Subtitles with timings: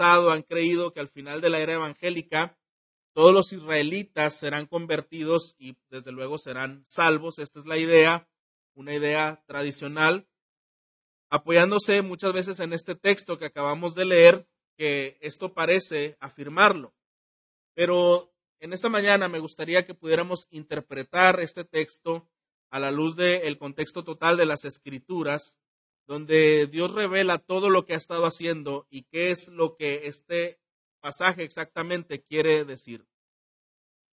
[0.00, 2.58] han creído que al final de la era evangélica
[3.14, 7.38] todos los israelitas serán convertidos y desde luego serán salvos.
[7.38, 8.28] Esta es la idea,
[8.74, 10.26] una idea tradicional,
[11.28, 16.94] apoyándose muchas veces en este texto que acabamos de leer, que esto parece afirmarlo.
[17.74, 22.28] Pero en esta mañana me gustaría que pudiéramos interpretar este texto
[22.70, 25.58] a la luz del contexto total de las escrituras,
[26.06, 30.58] donde Dios revela todo lo que ha estado haciendo y qué es lo que este
[31.00, 33.06] pasaje exactamente quiere decir.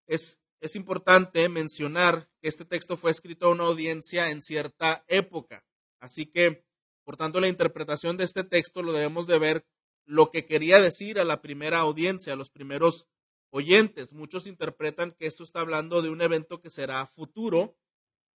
[0.06, 0.40] Es,
[0.74, 5.64] importante mencionar que este texto fue escrito a una audiencia en cierta época,
[6.00, 6.64] así que,
[7.04, 9.66] por tanto, la interpretación de este texto lo debemos de ver
[10.04, 13.06] lo que quería decir a la primera audiencia, a los primeros
[13.50, 14.12] oyentes.
[14.12, 17.76] Muchos interpretan que esto está hablando de un evento que será futuro,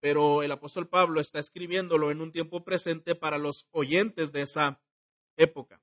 [0.03, 4.83] pero el apóstol Pablo está escribiéndolo en un tiempo presente para los oyentes de esa
[5.37, 5.81] época.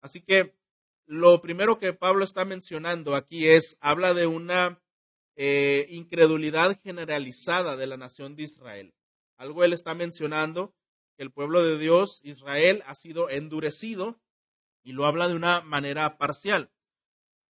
[0.00, 0.56] Así que
[1.06, 4.82] lo primero que Pablo está mencionando aquí es, habla de una
[5.36, 8.92] eh, incredulidad generalizada de la nación de Israel.
[9.36, 10.74] Algo él está mencionando,
[11.16, 14.20] que el pueblo de Dios, Israel, ha sido endurecido
[14.82, 16.72] y lo habla de una manera parcial.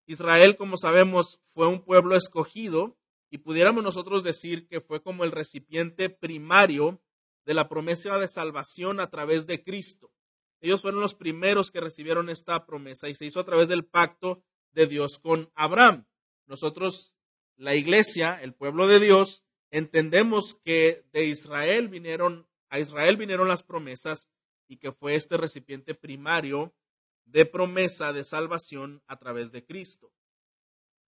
[0.05, 2.99] Israel, como sabemos, fue un pueblo escogido
[3.35, 7.03] y pudiéramos nosotros decir que fue como el recipiente primario
[7.45, 10.13] de la promesa de salvación a través de Cristo.
[10.61, 14.45] Ellos fueron los primeros que recibieron esta promesa y se hizo a través del pacto
[14.71, 16.07] de Dios con Abraham.
[16.47, 17.17] Nosotros,
[17.57, 23.65] la iglesia, el pueblo de Dios, entendemos que de Israel vinieron, a Israel vinieron las
[23.65, 24.31] promesas
[24.69, 26.73] y que fue este recipiente primario
[27.25, 30.13] de promesa de salvación a través de Cristo.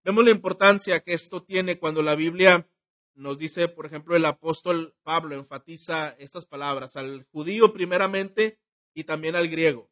[0.07, 2.71] Vemos la importancia que esto tiene cuando la Biblia
[3.17, 8.61] nos dice, por ejemplo, el apóstol Pablo enfatiza estas palabras al judío primeramente
[8.95, 9.91] y también al griego.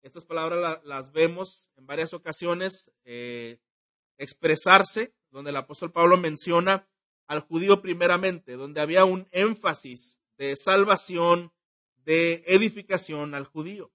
[0.00, 3.58] Estas palabras las vemos en varias ocasiones eh,
[4.16, 6.88] expresarse, donde el apóstol Pablo menciona
[7.26, 11.52] al judío primeramente, donde había un énfasis de salvación,
[11.96, 13.93] de edificación al judío.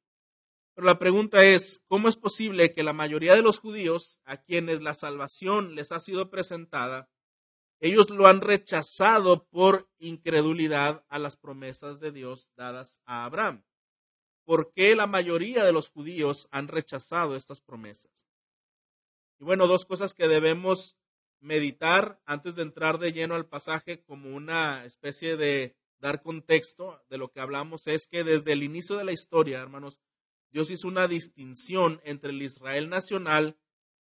[0.79, 4.81] Pero la pregunta es, ¿cómo es posible que la mayoría de los judíos a quienes
[4.81, 7.09] la salvación les ha sido presentada,
[7.81, 13.65] ellos lo han rechazado por incredulidad a las promesas de Dios dadas a Abraham?
[14.45, 18.25] ¿Por qué la mayoría de los judíos han rechazado estas promesas?
[19.37, 20.95] Y bueno, dos cosas que debemos
[21.41, 27.17] meditar antes de entrar de lleno al pasaje como una especie de dar contexto de
[27.17, 29.99] lo que hablamos es que desde el inicio de la historia, hermanos,
[30.51, 33.57] Dios hizo una distinción entre el Israel nacional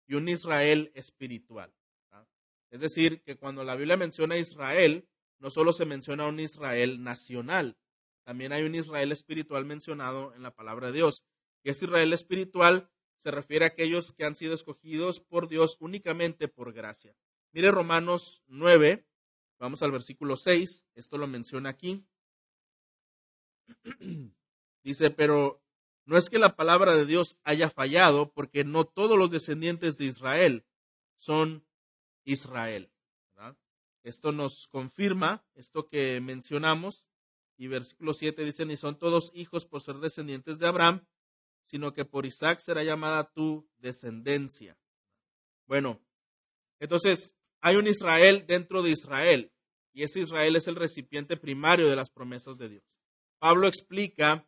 [0.07, 1.73] y un Israel espiritual.
[2.69, 5.07] Es decir, que cuando la Biblia menciona a Israel,
[5.39, 7.77] no solo se menciona un Israel nacional,
[8.23, 11.23] también hay un Israel espiritual mencionado en la palabra de Dios.
[11.63, 16.47] Y ese Israel espiritual se refiere a aquellos que han sido escogidos por Dios únicamente
[16.47, 17.15] por gracia.
[17.53, 19.05] Mire Romanos 9,
[19.59, 22.05] vamos al versículo 6, esto lo menciona aquí.
[24.83, 25.63] Dice, pero
[26.07, 30.05] no es que la palabra de Dios haya fallado, porque no todos los descendientes de
[30.05, 30.65] Israel
[31.17, 31.67] son
[32.23, 32.89] Israel.
[34.03, 37.05] Esto nos confirma esto que mencionamos.
[37.57, 41.05] Y versículo 7 dice, ni son todos hijos por ser descendientes de Abraham,
[41.63, 44.77] sino que por Isaac será llamada tu descendencia.
[45.65, 45.99] Bueno,
[46.79, 49.51] entonces hay un Israel dentro de Israel,
[49.91, 52.97] y ese Israel es el recipiente primario de las promesas de Dios.
[53.39, 54.47] Pablo explica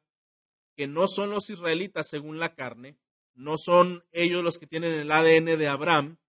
[0.80, 2.98] que no son los israelitas según la carne,
[3.34, 6.20] no son ellos los que tienen el ADN de Abraham,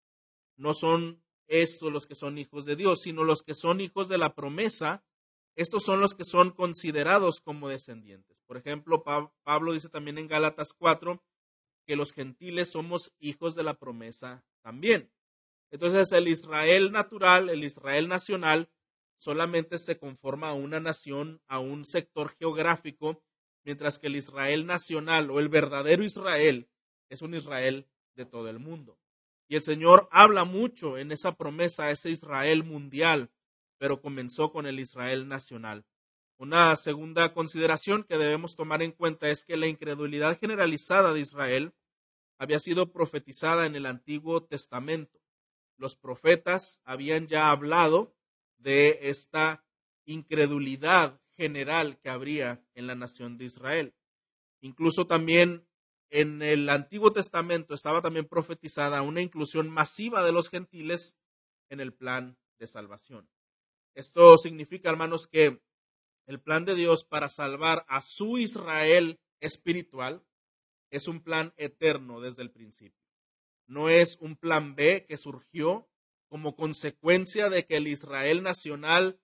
[0.57, 4.19] no son estos los que son hijos de Dios, sino los que son hijos de
[4.19, 5.05] la promesa,
[5.55, 8.43] estos son los que son considerados como descendientes.
[8.49, 11.23] Por ejemplo, Pablo dice también en Gálatas 4
[11.87, 15.13] que los gentiles somos hijos de la promesa también.
[15.71, 18.69] Entonces el Israel natural, el Israel nacional,
[19.17, 23.23] solamente se conforma a una nación, a un sector geográfico
[23.65, 26.69] mientras que el Israel nacional o el verdadero Israel
[27.09, 28.99] es un Israel de todo el mundo.
[29.49, 33.31] Y el Señor habla mucho en esa promesa, ese Israel mundial,
[33.79, 35.85] pero comenzó con el Israel nacional.
[36.39, 41.75] Una segunda consideración que debemos tomar en cuenta es que la incredulidad generalizada de Israel
[42.39, 45.21] había sido profetizada en el Antiguo Testamento.
[45.77, 48.15] Los profetas habían ya hablado
[48.57, 49.67] de esta
[50.07, 53.95] incredulidad general que habría en la nación de Israel.
[54.61, 55.67] Incluso también
[56.11, 61.17] en el Antiguo Testamento estaba también profetizada una inclusión masiva de los gentiles
[61.71, 63.31] en el plan de salvación.
[63.95, 65.63] Esto significa, hermanos, que
[66.27, 70.23] el plan de Dios para salvar a su Israel espiritual
[70.91, 73.01] es un plan eterno desde el principio.
[73.67, 75.89] No es un plan B que surgió
[76.29, 79.19] como consecuencia de que el Israel nacional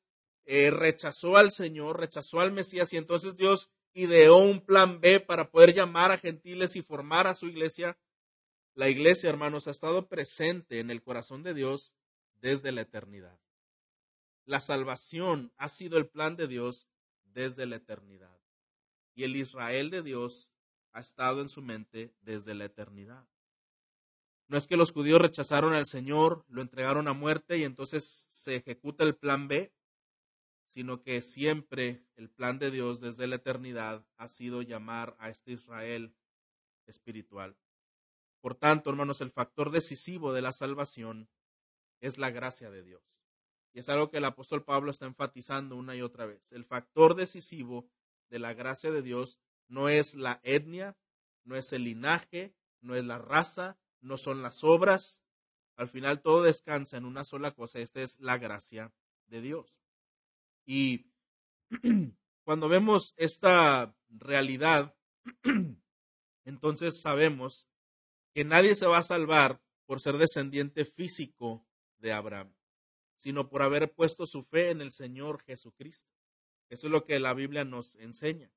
[0.47, 5.51] eh, rechazó al Señor, rechazó al Mesías y entonces Dios ideó un plan B para
[5.51, 7.99] poder llamar a gentiles y formar a su iglesia.
[8.75, 11.95] La iglesia, hermanos, ha estado presente en el corazón de Dios
[12.41, 13.41] desde la eternidad.
[14.45, 16.89] La salvación ha sido el plan de Dios
[17.25, 18.39] desde la eternidad.
[19.15, 20.53] Y el Israel de Dios
[20.93, 23.27] ha estado en su mente desde la eternidad.
[24.49, 28.57] No es que los judíos rechazaron al Señor, lo entregaron a muerte y entonces se
[28.57, 29.73] ejecuta el plan B,
[30.67, 35.53] sino que siempre el plan de Dios desde la eternidad ha sido llamar a este
[35.53, 36.15] Israel
[36.87, 37.57] espiritual.
[38.41, 41.29] Por tanto, hermanos, el factor decisivo de la salvación
[42.01, 43.03] es la gracia de Dios.
[43.73, 46.53] Y es algo que el apóstol Pablo está enfatizando una y otra vez.
[46.53, 47.89] El factor decisivo
[48.31, 50.97] de la gracia de Dios no es la etnia,
[51.45, 55.23] no es el linaje, no es la raza, no son las obras.
[55.77, 58.93] Al final todo descansa en una sola cosa, esta es la gracia
[59.27, 59.86] de Dios.
[60.67, 61.07] Y
[62.45, 64.95] cuando vemos esta realidad,
[66.45, 67.69] entonces sabemos
[68.35, 71.65] que nadie se va a salvar por ser descendiente físico
[71.99, 72.53] de Abraham,
[73.17, 76.11] sino por haber puesto su fe en el Señor Jesucristo.
[76.69, 78.51] Eso es lo que la Biblia nos enseña.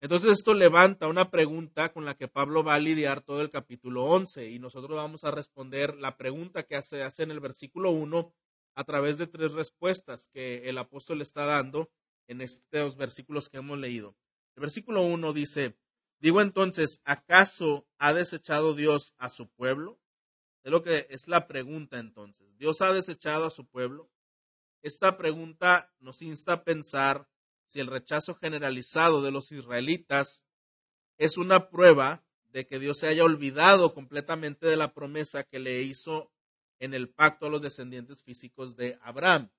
[0.00, 4.04] Entonces esto levanta una pregunta con la que Pablo va a lidiar todo el capítulo
[4.04, 8.32] 11 y nosotros vamos a responder la pregunta que hace, hace en el versículo 1
[8.74, 11.90] a través de tres respuestas que el apóstol está dando
[12.26, 14.16] en estos versículos que hemos leído.
[14.56, 15.76] El versículo 1 dice,
[16.18, 20.00] digo entonces, ¿acaso ha desechado Dios a su pueblo?
[20.62, 22.56] Es lo que es la pregunta entonces.
[22.56, 24.10] ¿Dios ha desechado a su pueblo?
[24.82, 27.28] Esta pregunta nos insta a pensar
[27.66, 30.44] si el rechazo generalizado de los israelitas
[31.18, 35.82] es una prueba de que Dios se haya olvidado completamente de la promesa que le
[35.82, 36.30] hizo
[36.78, 39.50] en el pacto a los descendientes físicos de Abraham.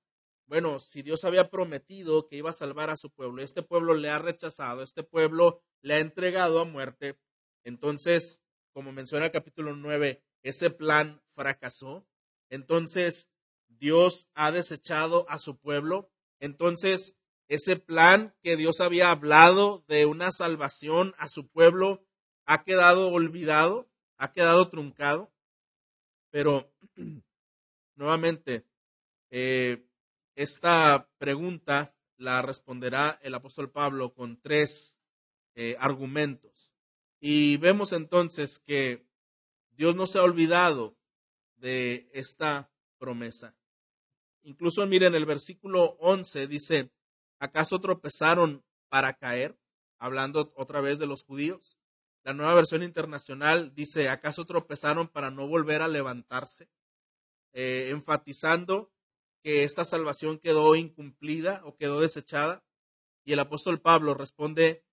[0.46, 4.10] Bueno, si Dios había prometido que iba a salvar a su pueblo, este pueblo le
[4.10, 7.18] ha rechazado, este pueblo le ha entregado a muerte,
[7.64, 12.06] entonces, como menciona el capítulo 9, ese plan fracasó.
[12.48, 13.28] Entonces,
[13.66, 16.08] Dios ha desechado a su pueblo.
[16.38, 17.16] Entonces,
[17.48, 22.04] ese plan que Dios había hablado de una salvación a su pueblo
[22.44, 25.32] ha quedado olvidado, ha quedado truncado.
[26.36, 26.70] Pero
[27.96, 28.66] nuevamente,
[29.30, 29.88] eh,
[30.34, 34.98] esta pregunta la responderá el apóstol Pablo con tres
[35.54, 36.74] eh, argumentos.
[37.20, 39.08] Y vemos entonces que
[39.70, 40.98] Dios no se ha olvidado
[41.56, 43.56] de esta promesa.
[44.42, 46.90] Incluso miren, el versículo 11 dice,
[47.38, 49.58] ¿acaso tropezaron para caer?
[49.98, 51.78] Hablando otra vez de los judíos.
[52.26, 56.68] La nueva versión internacional dice, ¿acaso tropezaron para no volver a levantarse?
[57.52, 58.90] Eh, enfatizando
[59.44, 62.64] que esta salvación quedó incumplida o quedó desechada.
[63.24, 64.84] Y el apóstol Pablo responde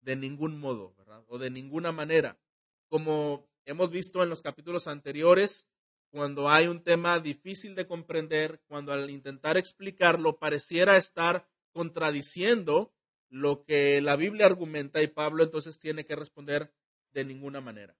[0.00, 0.94] de ningún modo.
[1.26, 2.38] O de ninguna manera.
[2.86, 5.66] Como hemos visto en los capítulos anteriores,
[6.12, 12.94] cuando hay un tema difícil de comprender, cuando al intentar explicarlo pareciera estar contradiciendo
[13.28, 16.72] lo que la Biblia argumenta y Pablo entonces tiene que responder
[17.12, 17.96] de ninguna manera.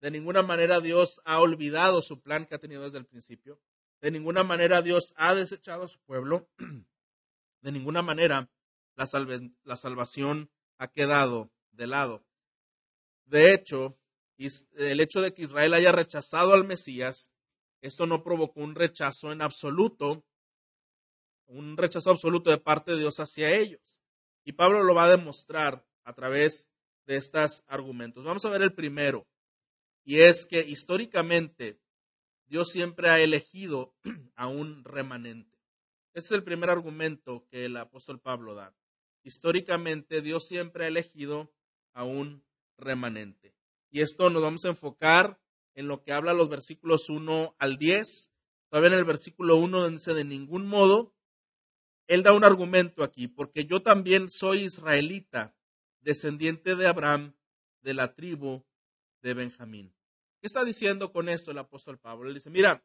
[0.00, 3.60] De ninguna manera Dios ha olvidado su plan que ha tenido desde el principio.
[4.00, 6.48] De ninguna manera Dios ha desechado a su pueblo.
[7.62, 8.50] De ninguna manera
[8.94, 9.06] la,
[9.62, 12.26] la salvación ha quedado de lado.
[13.24, 13.98] De hecho,
[14.36, 17.32] el hecho de que Israel haya rechazado al Mesías,
[17.80, 20.24] esto no provocó un rechazo en absoluto,
[21.46, 23.93] un rechazo absoluto de parte de Dios hacia ellos.
[24.44, 26.70] Y Pablo lo va a demostrar a través
[27.06, 28.24] de estos argumentos.
[28.24, 29.26] Vamos a ver el primero,
[30.04, 31.80] y es que históricamente
[32.46, 33.94] Dios siempre ha elegido
[34.36, 35.58] a un remanente.
[36.12, 38.76] Ese es el primer argumento que el apóstol Pablo da.
[39.24, 41.52] Históricamente Dios siempre ha elegido
[41.94, 42.44] a un
[42.76, 43.56] remanente.
[43.90, 45.40] Y esto nos vamos a enfocar
[45.74, 48.30] en lo que habla los versículos 1 al 10.
[48.68, 51.14] Todavía en el versículo 1 dice de ningún modo
[52.06, 55.56] él da un argumento aquí, porque yo también soy israelita,
[56.00, 57.34] descendiente de Abraham,
[57.82, 58.64] de la tribu
[59.22, 59.94] de Benjamín.
[60.40, 62.28] ¿Qué está diciendo con esto el apóstol Pablo?
[62.28, 62.84] Él dice, mira,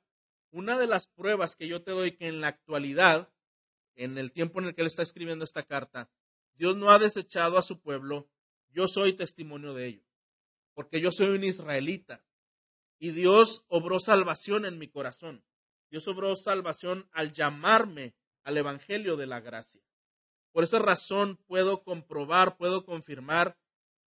[0.52, 3.32] una de las pruebas que yo te doy que en la actualidad,
[3.96, 6.10] en el tiempo en el que él está escribiendo esta carta,
[6.56, 8.30] Dios no ha desechado a su pueblo,
[8.70, 10.06] yo soy testimonio de ello,
[10.74, 12.24] porque yo soy un israelita
[13.00, 15.44] y Dios obró salvación en mi corazón.
[15.90, 18.16] Dios obró salvación al llamarme
[18.50, 19.82] al Evangelio de la Gracia.
[20.52, 23.58] Por esa razón puedo comprobar, puedo confirmar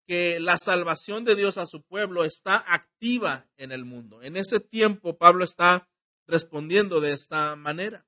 [0.08, 4.24] que la salvación de Dios a su pueblo está activa en el mundo.
[4.24, 5.88] En ese tiempo Pablo está
[6.28, 8.08] respondiendo de esta manera.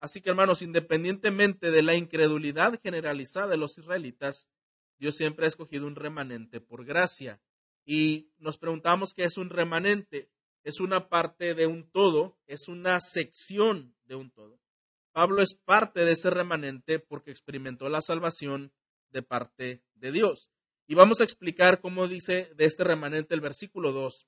[0.00, 4.48] Así que hermanos, independientemente de la incredulidad generalizada de los israelitas,
[4.98, 7.40] Dios siempre ha escogido un remanente por gracia.
[7.84, 10.30] Y nos preguntamos qué es un remanente.
[10.64, 14.59] Es una parte de un todo, es una sección de un todo.
[15.12, 18.72] Pablo es parte de ese remanente porque experimentó la salvación
[19.10, 20.50] de parte de Dios.
[20.86, 24.26] Y vamos a explicar cómo dice de este remanente el versículo 2.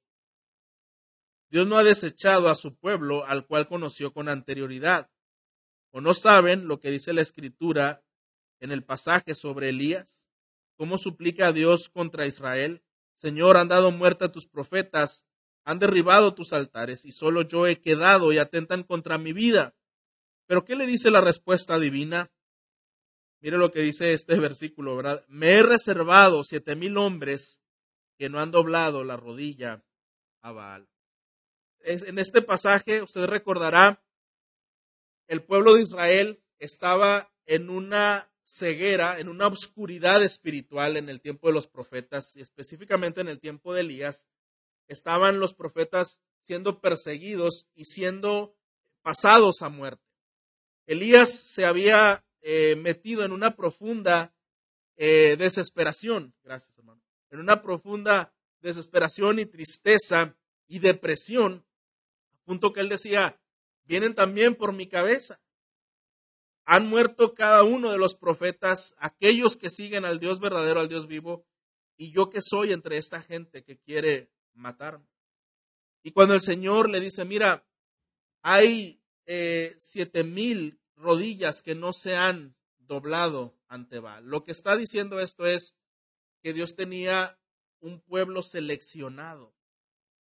[1.51, 5.11] Dios no ha desechado a su pueblo al cual conoció con anterioridad.
[5.91, 8.03] ¿O no saben lo que dice la escritura
[8.61, 10.25] en el pasaje sobre Elías?
[10.77, 12.83] ¿Cómo suplica a Dios contra Israel?
[13.15, 15.27] Señor, han dado muerte a tus profetas,
[15.65, 19.77] han derribado tus altares, y solo yo he quedado y atentan contra mi vida.
[20.53, 22.31] Pero ¿qué le dice la respuesta divina?
[23.41, 25.25] Mire lo que dice este versículo, ¿verdad?
[25.27, 27.63] Me he reservado siete mil hombres
[28.19, 29.83] que no han doblado la rodilla
[30.43, 30.91] a Baal.
[31.81, 34.05] En este pasaje, usted recordará,
[35.27, 41.47] el pueblo de Israel estaba en una ceguera, en una obscuridad espiritual en el tiempo
[41.47, 44.29] de los profetas, y específicamente en el tiempo de Elías.
[44.87, 48.55] Estaban los profetas siendo perseguidos y siendo
[49.01, 50.12] pasados a muerte.
[50.87, 54.35] Elías se había eh, metido en una profunda
[54.97, 60.37] eh, desesperación, gracias hermano, en una profunda desesperación y tristeza
[60.69, 61.65] y depresión,
[62.33, 63.41] a punto que él decía,
[63.85, 65.41] vienen también por mi cabeza.
[66.65, 71.07] Han muerto cada uno de los profetas, aquellos que siguen al Dios verdadero, al Dios
[71.07, 71.45] vivo,
[71.97, 75.07] y yo que soy entre esta gente que quiere matarme.
[76.03, 77.67] Y cuando el Señor le dice, mira,
[78.43, 79.02] hay
[79.35, 84.27] eh, siete mil rodillas que no se han doblado ante Baal.
[84.27, 85.75] Lo que está diciendo esto es
[86.43, 87.41] que Dios tenía
[87.81, 89.55] un pueblo seleccionado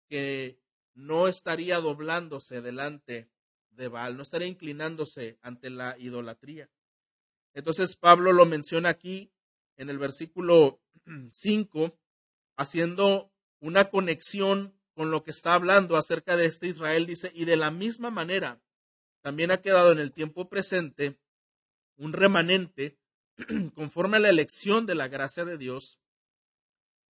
[0.09, 0.59] que
[0.95, 3.29] no estaría doblándose delante
[3.69, 6.69] de Baal, no estaría inclinándose ante la idolatría.
[7.53, 9.31] Entonces Pablo lo menciona aquí
[9.77, 10.81] en el versículo
[11.31, 11.97] 5,
[12.57, 17.55] haciendo una conexión con lo que está hablando acerca de este Israel, dice, y de
[17.55, 18.61] la misma manera,
[19.29, 21.19] también ha quedado en el tiempo presente
[21.97, 22.97] un remanente
[23.75, 25.99] conforme a la elección de la gracia de Dios,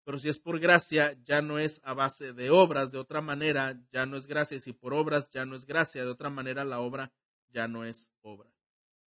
[0.02, 3.80] pero si es por gracia, ya no es a base de obras, de otra manera
[3.92, 6.64] ya no es gracia, y si por obras ya no es gracia, de otra manera
[6.64, 7.12] la obra
[7.50, 8.50] ya no es obra.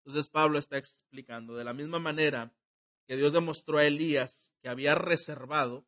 [0.06, 2.54] Entonces Pablo está explicando de la misma manera
[3.08, 5.86] que Dios demostró a Elías que había reservado,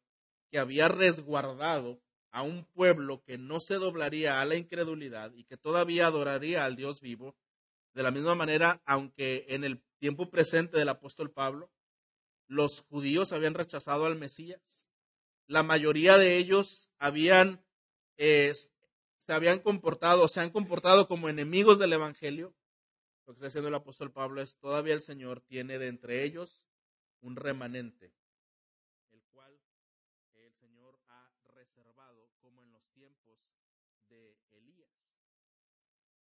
[0.51, 2.02] que había resguardado
[2.33, 6.75] a un pueblo que no se doblaría a la incredulidad y que todavía adoraría al
[6.75, 7.37] Dios vivo,
[7.93, 11.71] de la misma manera, aunque en el tiempo presente del apóstol Pablo,
[12.47, 14.87] los judíos habían rechazado al Mesías,
[15.47, 17.63] la mayoría de ellos habían,
[18.17, 18.53] eh,
[19.17, 22.55] se habían comportado, se han comportado como enemigos del Evangelio.
[23.25, 26.63] Lo que está diciendo el apóstol Pablo es, todavía el Señor tiene de entre ellos
[27.21, 28.13] un remanente,
[29.11, 29.57] el cual
[30.33, 33.39] el Señor ha reservado como en los tiempos
[34.09, 34.91] de Elías.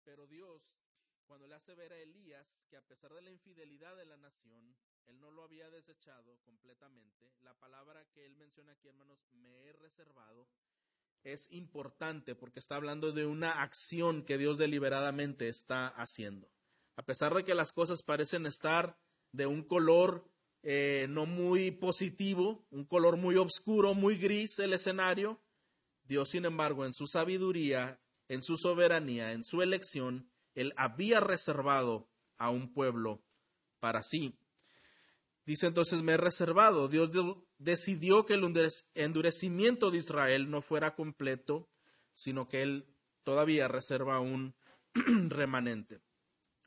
[0.04, 0.78] Pero Dios,
[1.26, 4.74] cuando le hace ver a Elías que a pesar de la infidelidad de la nación,
[5.06, 7.30] él no lo había desechado completamente.
[7.42, 10.48] La palabra que él menciona aquí, hermanos, me he reservado,
[11.24, 16.50] es importante porque está hablando de una acción que Dios deliberadamente está haciendo.
[16.96, 18.96] A pesar de que las cosas parecen estar
[19.32, 20.24] de un color
[20.62, 25.38] eh, no muy positivo, un color muy oscuro, muy gris el escenario,
[26.04, 32.08] Dios, sin embargo, en su sabiduría, en su soberanía, en su elección, Él había reservado
[32.36, 33.22] a un pueblo
[33.78, 34.36] para sí.
[35.46, 36.88] Dice entonces, me he reservado.
[36.88, 37.10] Dios
[37.58, 38.42] decidió que el
[38.94, 41.70] endurecimiento de Israel no fuera completo,
[42.12, 44.56] sino que Él todavía reserva un
[45.28, 46.00] remanente.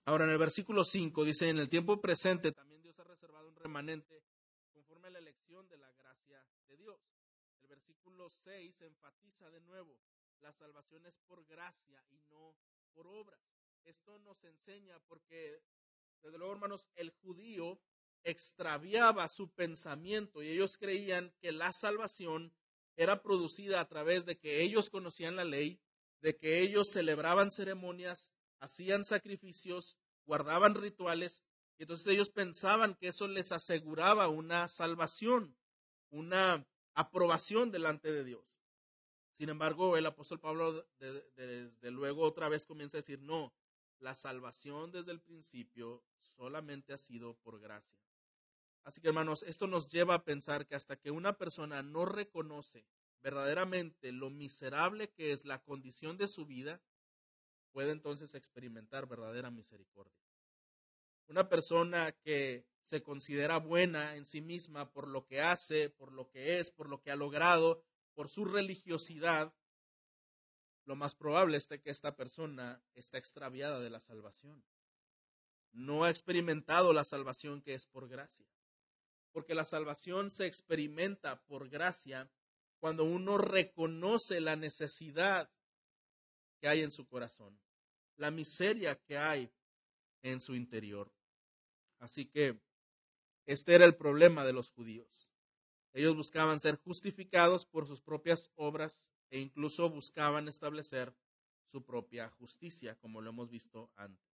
[0.06, 3.56] Ahora en el versículo 5 dice, en el tiempo presente también Dios ha reservado un
[3.58, 4.24] remanente
[4.72, 6.98] conforme a la elección de la gracia de Dios.
[7.62, 10.00] El versículo 6 enfatiza de nuevo,
[10.40, 12.56] la salvación es por gracia y no
[12.94, 13.51] por obras.
[13.86, 15.62] Esto nos enseña porque,
[16.22, 17.80] desde luego hermanos, el judío
[18.24, 22.54] extraviaba su pensamiento y ellos creían que la salvación
[22.96, 25.80] era producida a través de que ellos conocían la ley,
[26.22, 31.44] de que ellos celebraban ceremonias, hacían sacrificios, guardaban rituales,
[31.78, 35.58] y entonces ellos pensaban que eso les aseguraba una salvación,
[36.12, 38.62] una aprobación delante de Dios.
[39.38, 43.52] Sin embargo, el apóstol Pablo desde luego otra vez comienza a decir, no,
[44.02, 48.00] la salvación desde el principio solamente ha sido por gracia.
[48.84, 52.86] Así que hermanos, esto nos lleva a pensar que hasta que una persona no reconoce
[53.22, 56.82] verdaderamente lo miserable que es la condición de su vida,
[57.72, 60.20] puede entonces experimentar verdadera misericordia.
[61.28, 66.30] Una persona que se considera buena en sí misma por lo que hace, por lo
[66.30, 67.84] que es, por lo que ha logrado,
[68.16, 69.54] por su religiosidad,
[70.92, 74.62] lo más probable es que esta persona está extraviada de la salvación.
[75.72, 78.46] No ha experimentado la salvación que es por gracia.
[79.32, 82.30] Porque la salvación se experimenta por gracia
[82.82, 85.50] cuando uno reconoce la necesidad
[86.60, 87.58] que hay en su corazón,
[88.18, 89.50] la miseria que hay
[90.24, 91.10] en su interior.
[92.00, 92.60] Así que
[93.46, 95.32] este era el problema de los judíos.
[95.94, 101.16] Ellos buscaban ser justificados por sus propias obras e incluso buscaban establecer
[101.66, 104.30] su propia justicia, como lo hemos visto antes.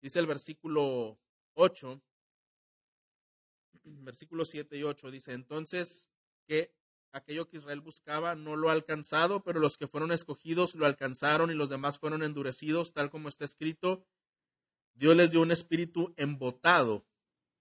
[0.00, 1.18] Dice el versículo
[1.54, 2.00] 8,
[3.84, 6.08] versículo 7 y 8, dice, entonces
[6.46, 6.72] que
[7.12, 11.50] aquello que Israel buscaba no lo ha alcanzado, pero los que fueron escogidos lo alcanzaron
[11.50, 14.06] y los demás fueron endurecidos, tal como está escrito.
[14.94, 17.06] Dios les dio un espíritu embotado,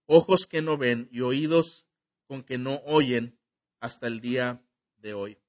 [0.05, 1.87] ojos que no ven y oídos
[2.27, 3.39] con que no oyen
[3.79, 4.63] hasta el día
[4.97, 5.39] de hoy.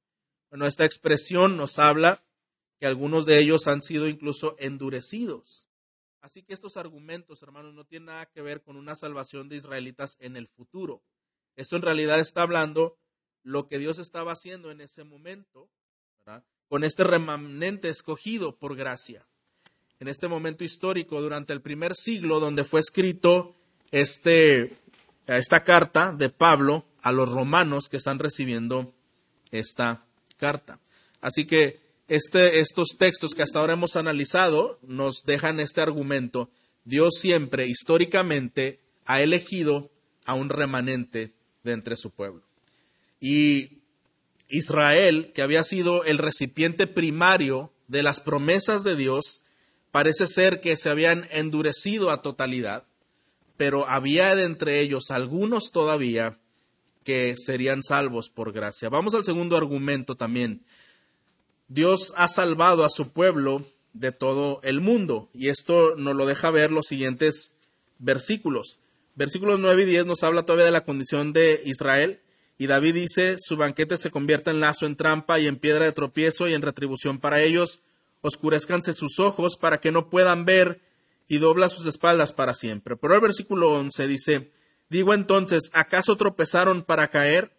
[0.51, 2.23] Bueno, esta expresión nos habla
[2.79, 5.67] que algunos de ellos han sido incluso endurecidos.
[6.21, 10.17] Así que estos argumentos, hermanos, no tienen nada que ver con una salvación de israelitas
[10.21, 11.03] en el futuro.
[11.57, 12.99] Esto en realidad está hablando
[13.43, 15.71] lo que Dios estaba haciendo en ese momento,
[16.69, 19.27] con este remanente escogido por gracia.
[20.01, 23.57] En este momento histórico, durante el primer siglo, donde fue escrito
[23.91, 24.77] este,
[25.27, 28.95] esta carta de Pablo a los romanos que están recibiendo
[29.51, 30.08] esta
[30.39, 30.79] carta.
[31.21, 36.51] Así que este, estos textos que hasta ahora hemos analizado nos dejan este argumento.
[36.85, 39.91] Dios siempre, históricamente, ha elegido
[40.25, 41.33] a un remanente
[41.65, 42.43] de entre su pueblo.
[43.21, 43.83] Y
[44.49, 49.43] Israel, que había sido el recipiente primario de las promesas de Dios,
[49.91, 52.85] parece ser que se habían endurecido a totalidad,
[53.57, 56.39] pero había de entre ellos algunos todavía
[57.09, 58.91] que serían salvos por gracia.
[58.91, 60.61] Vamos al segundo argumento también.
[61.69, 66.51] Dios ha salvado a su pueblo de todo el mundo y esto nos lo deja
[66.51, 67.55] ver los siguientes
[67.99, 68.77] versículos.
[69.15, 72.21] Versículos 9 y 10 nos habla todavía de la condición de Israel
[72.59, 75.93] y David dice, su banquete se convierte en lazo, en trampa y en piedra de
[75.93, 77.81] tropiezo y en retribución para ellos.
[78.21, 80.83] Oscurezcanse sus ojos para que no puedan ver
[81.27, 82.99] y dobla sus espaldas para siempre.
[82.99, 84.51] Pero el versículo 11 dice,
[84.91, 87.53] Digo entonces, ¿acaso tropezaron para caer?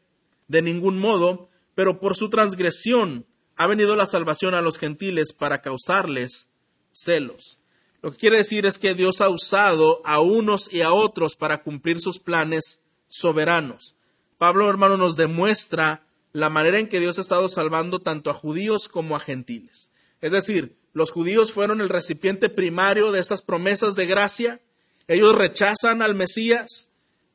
[0.47, 5.61] De ningún modo, pero por su transgresión ha venido la salvación a los gentiles para
[5.61, 6.49] causarles
[6.91, 7.59] celos.
[8.01, 11.61] Lo que quiere decir es que Dios ha usado a unos y a otros para
[11.61, 13.95] cumplir sus planes soberanos.
[14.37, 18.87] Pablo, hermano, nos demuestra la manera en que Dios ha estado salvando tanto a judíos
[18.87, 19.91] como a gentiles.
[20.21, 24.61] Es decir, los judíos fueron el recipiente primario de estas promesas de gracia.
[25.07, 26.88] Ellos rechazan al Mesías,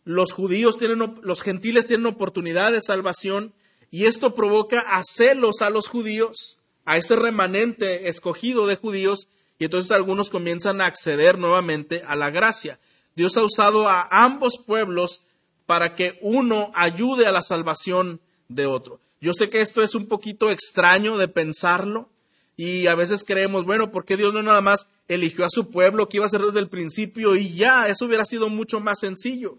[0.04, 3.54] los judíos tienen, los gentiles tienen oportunidad de salvación
[3.90, 9.64] y esto provoca a celos a los judíos, a ese remanente escogido de judíos y
[9.64, 12.78] entonces algunos comienzan a acceder nuevamente a la gracia.
[13.16, 15.22] Dios ha usado a ambos pueblos
[15.66, 19.00] para que uno ayude a la salvación de otro.
[19.20, 22.10] Yo sé que esto es un poquito extraño de pensarlo
[22.56, 26.08] y a veces creemos, bueno, ¿por qué Dios no nada más eligió a su pueblo
[26.08, 27.88] que iba a ser desde el principio y ya?
[27.88, 29.58] Eso hubiera sido mucho más sencillo.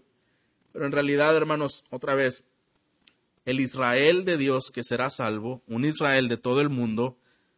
[0.76, 2.44] Pero en realidad, hermanos, otra vez,
[3.46, 7.16] el Israel de Dios que será salvo, un Israel de todo el mundo,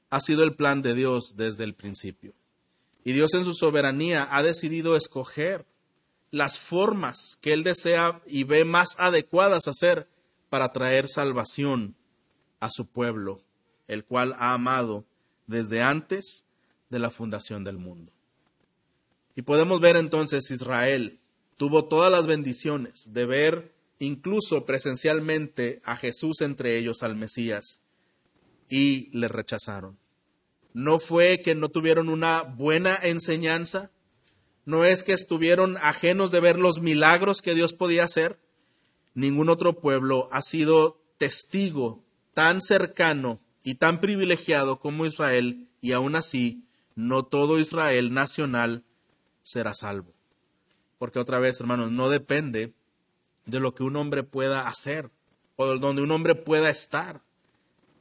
[0.09, 2.33] ha sido el plan de Dios desde el principio.
[3.03, 5.67] Y Dios en su soberanía ha decidido escoger
[6.31, 10.09] las formas que Él desea y ve más adecuadas hacer
[10.49, 11.97] para traer salvación
[12.61, 13.43] a su pueblo,
[13.89, 15.07] el cual ha amado
[15.49, 16.47] desde antes
[16.89, 18.13] de la fundación del mundo.
[19.35, 21.19] Y podemos ver entonces Israel
[21.59, 27.83] tuvo todas las bendiciones de ver incluso presencialmente a Jesús entre ellos, al Mesías,
[28.71, 29.99] y le rechazaron.
[30.73, 33.91] No fue que no tuvieron una buena enseñanza,
[34.65, 38.39] no es que estuvieron ajenos de ver los milagros que Dios podía hacer.
[39.15, 46.15] Ningún otro pueblo ha sido testigo tan cercano y tan privilegiado como Israel, y aún
[46.15, 48.85] así no todo Israel nacional
[49.43, 50.18] será salvo.
[50.99, 52.73] Porque otra vez, hermanos, no depende
[53.47, 55.11] de lo que un hombre pueda hacer
[55.57, 57.23] o de donde un hombre pueda estar.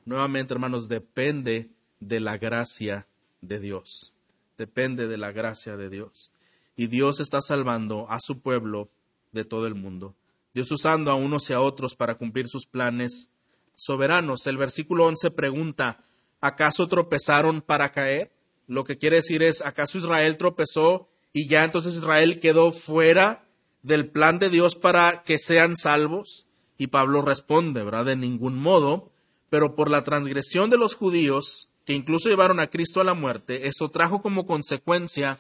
[0.06, 3.08] Nuevamente, hermanos, depende de la gracia
[3.42, 4.14] de Dios.
[4.58, 6.32] Depende de la gracia de Dios.
[6.76, 8.90] Y Dios está salvando a su pueblo
[9.32, 10.16] de todo el mundo
[10.58, 13.30] Dios usando a unos y a otros para cumplir sus planes
[13.76, 14.48] soberanos.
[14.48, 16.04] El versículo 11 pregunta,
[16.42, 18.32] ¿acaso tropezaron para caer?
[18.66, 23.44] Lo que quiere decir es, ¿acaso Israel tropezó y ya entonces Israel quedó fuera
[23.84, 26.48] del plan de Dios para que sean salvos?
[26.80, 28.06] Y Pablo responde, ¿verdad?
[28.06, 29.12] De ningún modo,
[29.52, 33.68] pero por la transgresión de los judíos, que incluso llevaron a Cristo a la muerte,
[33.68, 35.38] eso trajo como consecuencia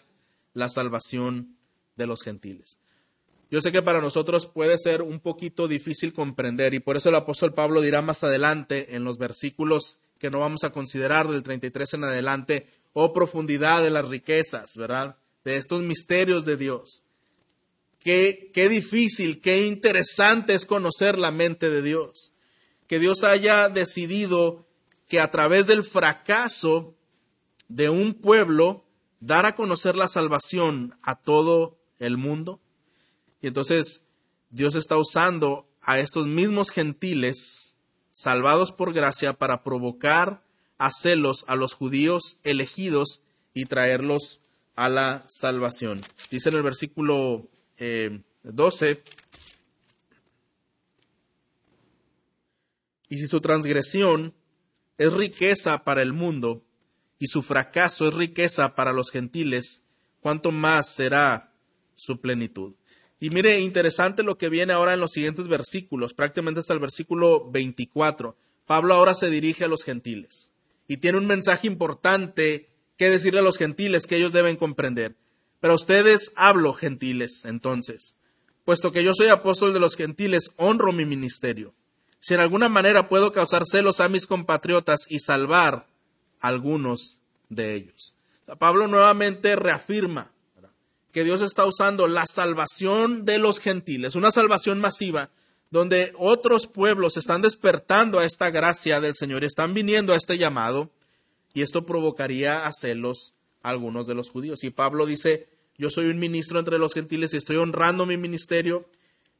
[0.54, 1.58] la salvación
[1.96, 2.78] de los gentiles.
[3.50, 7.16] Yo sé que para nosotros puede ser un poquito difícil comprender y por eso el
[7.16, 11.96] apóstol Pablo dirá más adelante en los versículos que no vamos a considerar del 33
[11.96, 15.18] en adelante, oh profundidad de las riquezas, ¿verdad?
[15.48, 17.06] De estos misterios de Dios.
[18.00, 22.34] Qué, qué difícil, qué interesante es conocer la mente de Dios.
[22.86, 24.68] Que Dios haya decidido
[25.08, 26.96] que a través del fracaso
[27.70, 28.84] de un pueblo
[29.22, 32.60] dar a conocer la salvación a todo el mundo
[33.42, 34.06] y entonces
[34.50, 37.78] Dios está usando a estos mismos gentiles
[38.12, 40.44] salvados por gracia para provocar
[40.78, 43.22] a celos a los judíos elegidos
[43.54, 44.42] y traerlos
[44.78, 46.00] a la salvación.
[46.30, 47.50] Dice en el versículo
[48.44, 49.04] 12, eh,
[53.10, 54.34] y si su transgresión
[55.00, 56.62] es riqueza para el mundo
[57.18, 59.84] y su fracaso es riqueza para los gentiles,
[60.22, 61.52] ¿cuánto más será
[61.96, 62.76] su plenitud?
[63.20, 67.50] Y mire, interesante lo que viene ahora en los siguientes versículos, prácticamente hasta el versículo
[67.50, 68.38] 24.
[68.68, 70.52] Pablo ahora se dirige a los gentiles
[70.88, 72.67] y tiene un mensaje importante
[72.98, 75.16] que decirle a los gentiles que ellos deben comprender.
[75.60, 78.16] Pero a ustedes hablo, gentiles, entonces,
[78.66, 81.74] puesto que yo soy apóstol de los gentiles, honro mi ministerio.
[82.20, 85.88] Si en alguna manera puedo causar celos a mis compatriotas y salvar
[86.42, 88.16] a algunos de ellos.
[88.60, 90.32] Pablo nuevamente reafirma
[91.12, 95.30] que Dios está usando la salvación de los gentiles, una salvación masiva,
[95.70, 100.92] donde otros pueblos están despertando a esta gracia del Señor, están viniendo a este llamado,
[101.58, 104.64] y esto provocaría a celos algunos de los judíos.
[104.64, 108.88] Y Pablo dice, yo soy un ministro entre los gentiles y estoy honrando mi ministerio.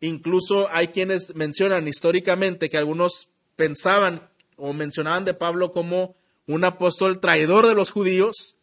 [0.02, 6.16] Incluso hay quienes mencionan históricamente que algunos pensaban o mencionaban de Pablo como
[6.48, 8.56] un apóstol traidor de los judíos,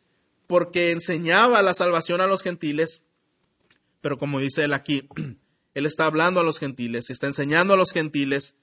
[0.48, 3.06] porque enseñaba la salvación a los gentiles,
[4.00, 5.08] pero como dice él aquí,
[5.74, 8.56] él está hablando a los gentiles, está enseñando a los gentiles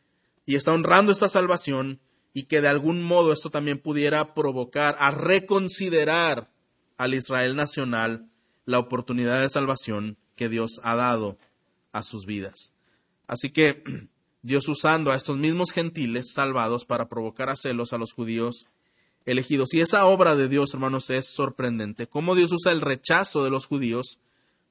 [0.46, 2.02] y está honrando esta salvación
[2.34, 6.50] y que de algún modo esto también pudiera provocar a reconsiderar
[6.98, 8.28] al Israel nacional
[8.66, 11.38] la oportunidad de salvación que Dios ha dado
[11.92, 12.74] a sus vidas.
[13.28, 13.84] Así que
[14.44, 18.68] Dios usando a estos mismos gentiles salvados para provocar a celos a los judíos
[19.26, 19.74] elegidos.
[19.74, 22.08] Y esa obra de Dios, hermanos, es sorprendente.
[22.08, 24.20] Cómo Dios usa el rechazo de los judíos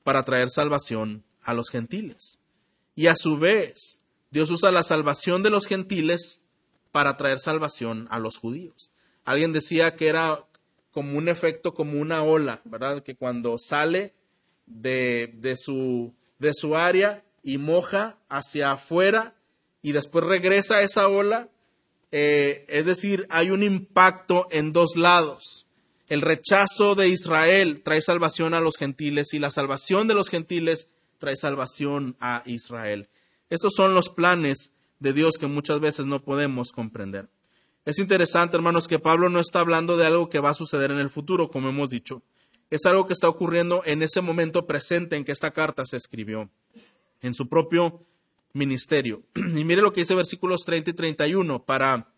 [0.03, 2.39] para traer salvación a los gentiles.
[2.97, 6.40] Y a su vez, Dios usa la salvación de los gentiles
[6.93, 8.93] para traer salvación a los judíos.
[9.25, 10.45] Alguien decía que era
[10.91, 13.03] como un efecto, como una ola, ¿verdad?
[13.03, 14.13] Que cuando sale
[14.67, 19.35] de, de, su, de su área y moja hacia afuera
[19.83, 21.49] y después regresa a esa ola,
[22.13, 25.67] eh, es decir, hay un impacto en dos lados.
[26.09, 30.91] El rechazo de Israel trae salvación a los gentiles y la salvación de los gentiles
[31.19, 33.09] trae salvación a Israel.
[33.49, 37.29] Estos son los planes de Dios que muchas veces no podemos comprender.
[37.85, 40.99] Es interesante, hermanos, que Pablo no está hablando de algo que va a suceder en
[40.99, 42.23] el futuro, como hemos dicho.
[42.71, 46.51] Es algo que está ocurriendo en ese momento presente en que esta carta se escribió,
[47.23, 48.05] en su propio
[48.53, 49.23] ministerio.
[49.35, 52.13] Y mire lo que dice versículos 30 y 31 para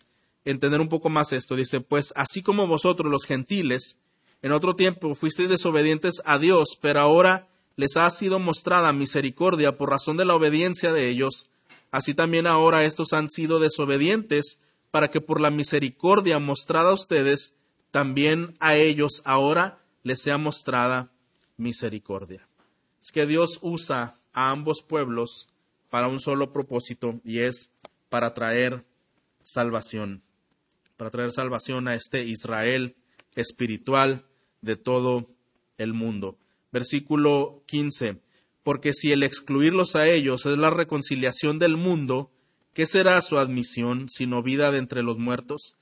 [0.45, 1.57] entender un poco más esto.
[1.57, 3.99] Dice, pues así como vosotros los gentiles
[4.43, 9.91] en otro tiempo fuisteis desobedientes a Dios, pero ahora les ha sido mostrada misericordia por
[9.91, 11.51] razón de la obediencia de ellos,
[11.93, 17.55] así también ahora estos han sido desobedientes para que por la misericordia mostrada a ustedes,
[17.93, 21.13] también a ellos ahora les sea mostrada
[21.57, 22.49] misericordia.
[23.01, 25.49] Es que Dios usa a ambos pueblos
[25.91, 27.71] para un solo propósito y es
[28.09, 28.85] para traer
[29.45, 30.23] salvación,
[30.97, 32.97] para traer salvación a este Israel
[33.35, 34.27] espiritual
[34.61, 35.29] de todo
[35.79, 36.39] el mundo.
[36.71, 38.21] Versículo 15.
[38.63, 42.31] Porque si el excluirlos a ellos es la reconciliación del mundo,
[42.75, 45.77] ¿qué será su admisión sino vida de entre los muertos?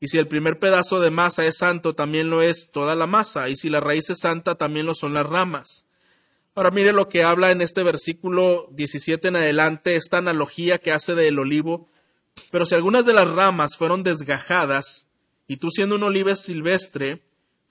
[0.00, 3.48] Y si el primer pedazo de masa es santo, también lo es toda la masa,
[3.48, 5.86] y si la raíz es santa, también lo son las ramas.
[6.54, 11.14] Ahora mire lo que habla en este versículo 17 en adelante, esta analogía que hace
[11.14, 11.88] del olivo.
[12.50, 15.08] Pero si algunas de las ramas fueron desgajadas,
[15.46, 17.22] y tú siendo un olivo silvestre,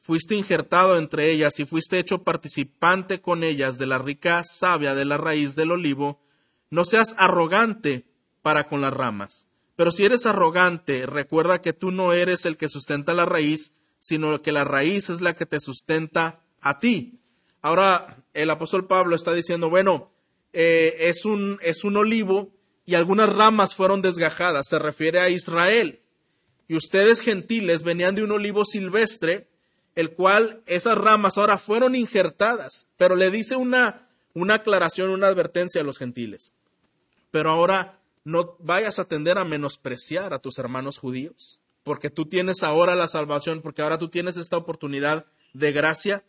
[0.07, 5.03] fuiste injertado entre ellas y fuiste hecho participante con ellas de la rica savia de
[5.03, 6.21] la raíz del olivo,
[6.69, 8.05] no seas arrogante
[8.41, 9.49] para con las ramas.
[9.75, 14.41] Pero si eres arrogante, recuerda que tú no eres el que sustenta la raíz, sino
[14.41, 17.19] que la raíz es la que te sustenta a ti.
[17.61, 20.09] Ahora el apóstol Pablo está diciendo, bueno,
[20.53, 22.53] eh, es, un, es un olivo
[22.85, 25.99] y algunas ramas fueron desgajadas, se refiere a Israel.
[26.69, 29.49] Y ustedes gentiles venían de un olivo silvestre,
[29.97, 35.81] el cual esas ramas ahora fueron injertadas, pero le dice una, una aclaración, una advertencia
[35.81, 36.51] a los gentiles.
[37.31, 42.61] Pero ahora no vayas a tender a menospreciar a tus hermanos judíos, porque tú tienes
[42.61, 46.23] ahora la salvación, porque ahora tú tienes esta oportunidad de gracia,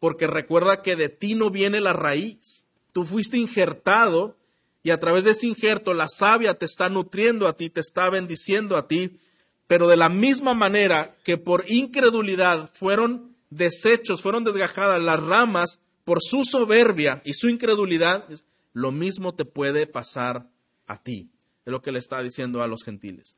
[0.00, 2.66] porque recuerda que de ti no viene la raíz.
[2.92, 4.36] Tú fuiste injertado
[4.82, 8.10] y a través de ese injerto la savia te está nutriendo a ti, te está
[8.10, 9.16] bendiciendo a ti,
[9.66, 16.18] pero de la misma manera que por incredulidad fueron desechos, fueron desgajadas las ramas por
[16.20, 18.28] su soberbia y su incredulidad,
[18.72, 20.48] lo mismo te puede pasar
[20.86, 21.30] a ti.
[21.64, 23.36] Es lo que le está diciendo a los gentiles.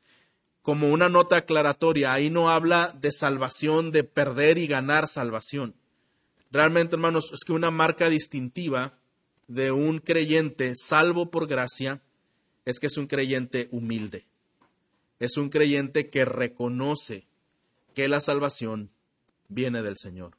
[0.61, 5.75] Como una nota aclaratoria, ahí no habla de salvación, de perder y ganar salvación.
[6.51, 8.97] Realmente, hermanos, es que una marca distintiva
[9.47, 12.01] de un creyente salvo por gracia
[12.65, 14.25] es que es un creyente humilde.
[15.19, 17.27] Es un creyente que reconoce
[17.93, 18.91] que la salvación
[19.47, 20.37] viene del Señor.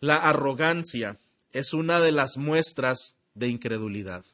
[0.00, 1.18] La arrogancia
[1.52, 4.24] es una de las muestras de incredulidad.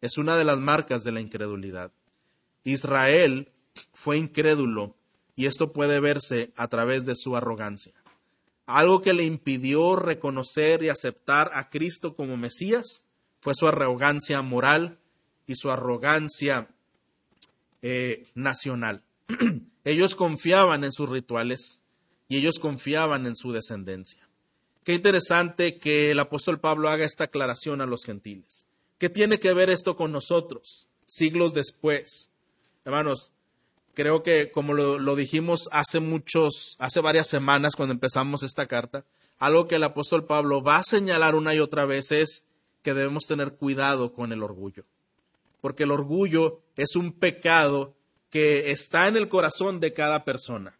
[0.00, 1.92] Es una de las marcas de la incredulidad.
[2.64, 3.50] Israel
[3.92, 4.96] fue incrédulo
[5.36, 7.92] y esto puede verse a través de su arrogancia
[8.66, 13.04] algo que le impidió reconocer y aceptar a Cristo como Mesías
[13.40, 14.98] fue su arrogancia moral
[15.46, 16.73] y su arrogancia
[17.86, 19.02] eh, nacional.
[19.84, 21.82] ellos confiaban en sus rituales
[22.28, 24.26] y ellos confiaban en su descendencia.
[24.84, 28.64] Qué interesante que el apóstol Pablo haga esta aclaración a los gentiles.
[28.96, 32.30] ¿Qué tiene que ver esto con nosotros siglos después?
[32.86, 33.32] Hermanos,
[33.92, 39.04] creo que como lo, dijimos hace muchos, hace varias semanas cuando empezamos esta carta,
[39.38, 42.46] algo que el apóstol Pablo va a señalar una y otra vez es
[42.82, 44.86] que debemos tener cuidado con el orgullo.
[45.64, 47.96] Porque el orgullo es un pecado
[48.28, 50.78] que está en el corazón de cada persona.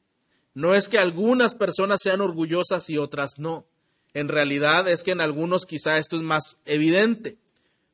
[0.53, 3.65] No es que algunas personas sean orgullosas y otras no.
[4.13, 7.39] En realidad es que en algunos quizá esto es más evidente.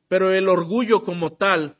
[0.09, 1.77] Pero el orgullo como tal,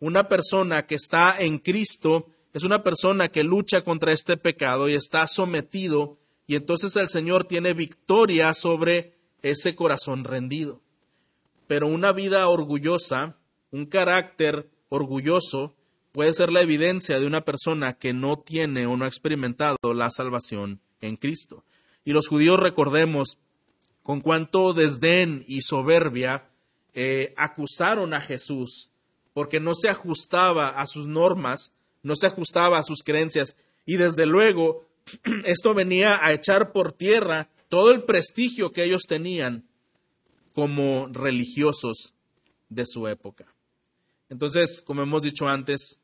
[0.00, 4.94] una persona que está en Cristo, es una persona que lucha contra este pecado y
[4.94, 10.80] está sometido y entonces el Señor tiene victoria sobre ese corazón rendido.
[11.66, 13.36] Pero una vida orgullosa,
[13.74, 15.74] un carácter orgulloso,
[16.12, 20.10] puede ser la evidencia de una persona que no tiene o no ha experimentado la
[20.10, 21.64] salvación en Cristo.
[22.04, 23.38] Y los judíos recordemos
[24.04, 26.48] con cuánto desdén y soberbia
[26.92, 28.90] eh, acusaron a Jesús
[29.32, 31.72] porque no se ajustaba a sus normas
[32.04, 34.84] no se ajustaba a sus creencias y desde luego
[35.44, 39.64] esto venía a echar por tierra todo el prestigio que ellos tenían
[40.52, 42.14] como religiosos
[42.68, 43.53] de su época.
[44.34, 46.02] Entonces, como hemos dicho antes,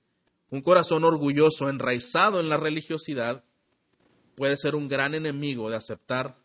[0.50, 3.42] un corazón orgulloso, enraizado en la religiosidad,
[4.36, 6.36] puede ser un gran enemigo de aceptar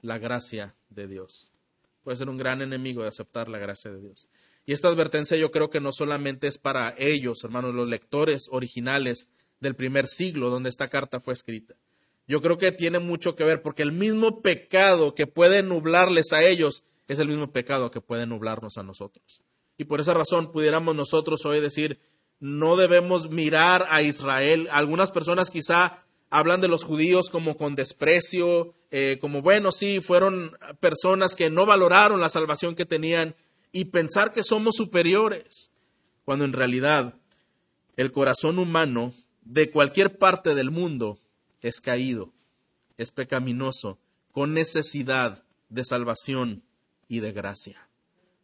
[0.00, 1.52] la gracia de Dios.
[2.02, 4.26] Puede ser un gran enemigo de aceptar la gracia de Dios.
[4.64, 9.28] Y esta advertencia yo creo que no solamente es para ellos, hermanos, los lectores originales
[9.60, 11.74] del primer siglo donde esta carta fue escrita.
[12.26, 16.42] Yo creo que tiene mucho que ver porque el mismo pecado que puede nublarles a
[16.42, 19.42] ellos es el mismo pecado que puede nublarnos a nosotros.
[19.78, 22.00] Y por esa razón pudiéramos nosotros hoy decir,
[22.40, 24.68] no debemos mirar a Israel.
[24.70, 30.56] Algunas personas quizá hablan de los judíos como con desprecio, eh, como bueno, sí, fueron
[30.80, 33.34] personas que no valoraron la salvación que tenían
[33.72, 35.70] y pensar que somos superiores,
[36.24, 37.14] cuando en realidad
[37.96, 39.12] el corazón humano
[39.42, 41.18] de cualquier parte del mundo
[41.60, 42.32] es caído,
[42.96, 43.98] es pecaminoso,
[44.32, 46.62] con necesidad de salvación
[47.08, 47.87] y de gracia.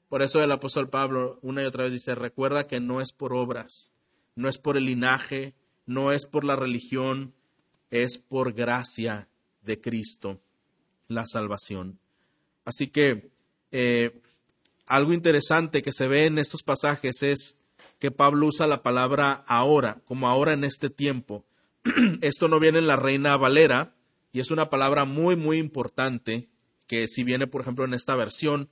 [0.08, 3.34] Por eso el apóstol Pablo una y otra vez dice, recuerda que no es por
[3.34, 3.92] obras,
[4.36, 5.54] no es por el linaje,
[5.86, 7.34] no es por la religión,
[7.90, 9.28] es por gracia
[9.62, 10.40] de Cristo
[11.08, 11.98] la salvación.
[12.64, 13.30] Así que
[13.72, 14.20] eh,
[14.86, 17.62] algo interesante que se ve en estos pasajes es
[17.98, 21.44] que Pablo usa la palabra ahora, como ahora en este tiempo.
[22.20, 23.94] Esto no viene en la Reina Valera
[24.32, 26.48] y es una palabra muy, muy importante
[26.86, 28.68] que si viene, por ejemplo, en esta versión,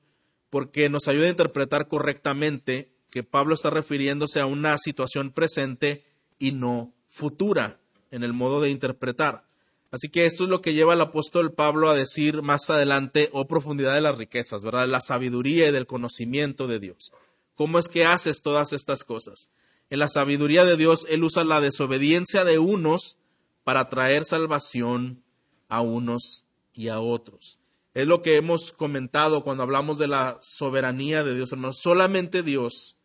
[0.53, 6.05] porque nos ayuda a interpretar correctamente que Pablo está refiriéndose a una situación presente
[6.38, 9.47] y no futura en el modo de interpretar.
[9.91, 13.47] Así que esto es lo que lleva al apóstol Pablo a decir más adelante, oh
[13.47, 14.87] profundidad de las riquezas, ¿verdad?
[14.88, 17.12] La sabiduría y del conocimiento de Dios.
[17.55, 19.49] ¿Cómo es que haces todas estas cosas?
[19.88, 23.17] En la sabiduría de Dios, Él usa la desobediencia de unos
[23.65, 25.23] para traer salvación
[25.71, 27.62] a unos y a otros.
[27.95, 31.81] Es lo que hemos comentado cuando hablamos de la soberanía de Dios, hermanos.
[31.81, 32.97] Solamente Dios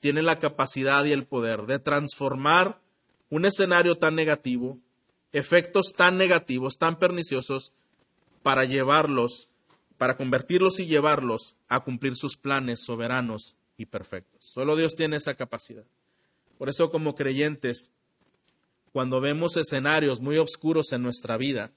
[0.00, 2.80] tiene la capacidad y el poder de transformar
[3.28, 4.78] un escenario tan negativo,
[5.32, 7.72] efectos tan negativos, tan perniciosos,
[8.42, 9.50] para llevarlos,
[9.98, 14.42] para convertirlos y llevarlos a cumplir sus planes soberanos y perfectos.
[14.42, 15.84] Solo Dios tiene esa capacidad.
[16.56, 17.92] Por eso como creyentes,
[18.92, 21.72] cuando vemos escenarios muy oscuros en nuestra vida,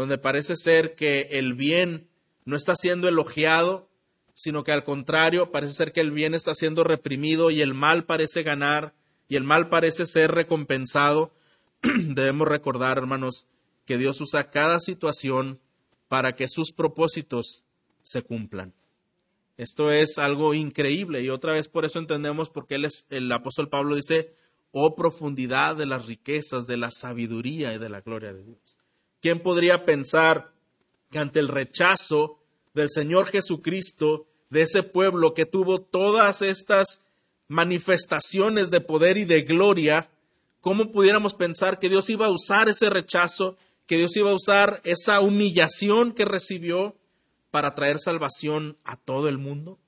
[0.00, 2.08] donde parece ser que el bien
[2.46, 3.88] no está siendo elogiado,
[4.34, 8.04] sino que al contrario, parece ser que el bien está siendo reprimido y el mal
[8.04, 8.94] parece ganar
[9.28, 11.32] y el mal parece ser recompensado,
[11.82, 13.46] debemos recordar, hermanos,
[13.84, 15.60] que Dios usa cada situación
[16.08, 17.64] para que sus propósitos
[18.02, 18.72] se cumplan.
[19.58, 22.78] Esto es algo increíble y otra vez por eso entendemos por qué
[23.10, 24.34] el apóstol Pablo dice,
[24.72, 28.69] oh profundidad de las riquezas, de la sabiduría y de la gloria de Dios.
[29.20, 30.52] ¿Quién podría pensar
[31.10, 32.38] que ante el rechazo
[32.74, 37.06] del Señor Jesucristo, de ese pueblo que tuvo todas estas
[37.48, 40.08] manifestaciones de poder y de gloria,
[40.60, 44.80] ¿cómo pudiéramos pensar que Dios iba a usar ese rechazo, que Dios iba a usar
[44.84, 46.96] esa humillación que recibió
[47.50, 49.78] para traer salvación a todo el mundo?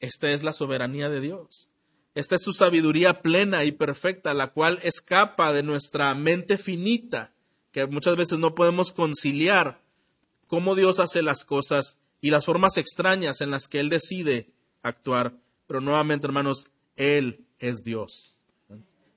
[0.00, 1.68] Esta es la soberanía de Dios.
[2.14, 7.31] Esta es su sabiduría plena y perfecta, la cual escapa de nuestra mente finita
[7.72, 9.80] que muchas veces no podemos conciliar
[10.46, 14.50] cómo Dios hace las cosas y las formas extrañas en las que Él decide
[14.82, 15.34] actuar.
[15.66, 18.38] Pero nuevamente, hermanos, Él es Dios.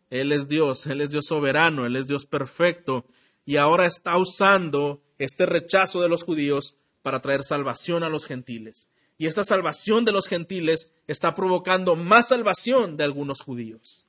[0.09, 3.05] Él es Dios, Él es Dios soberano, Él es Dios perfecto
[3.45, 8.87] y ahora está usando este rechazo de los judíos para traer salvación a los gentiles.
[9.17, 14.05] Y esta salvación de los gentiles está provocando más salvación de algunos judíos.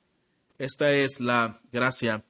[0.57, 2.23] Esta es la gracia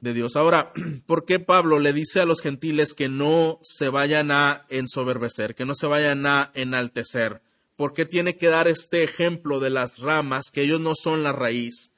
[0.00, 0.36] de Dios.
[0.36, 0.72] Ahora,
[1.06, 5.64] ¿por qué Pablo le dice a los gentiles que no se vayan a ensoberbecer, que
[5.64, 7.42] no se vayan a enaltecer?
[7.76, 11.32] ¿Por qué tiene que dar este ejemplo de las ramas, que ellos no son la
[11.32, 11.92] raíz?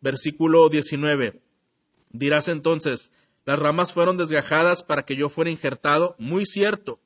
[0.00, 1.40] Versículo 19.
[2.10, 3.12] Dirás entonces,
[3.44, 6.16] las ramas fueron desgajadas para que yo fuera injertado.
[6.18, 7.00] Muy cierto,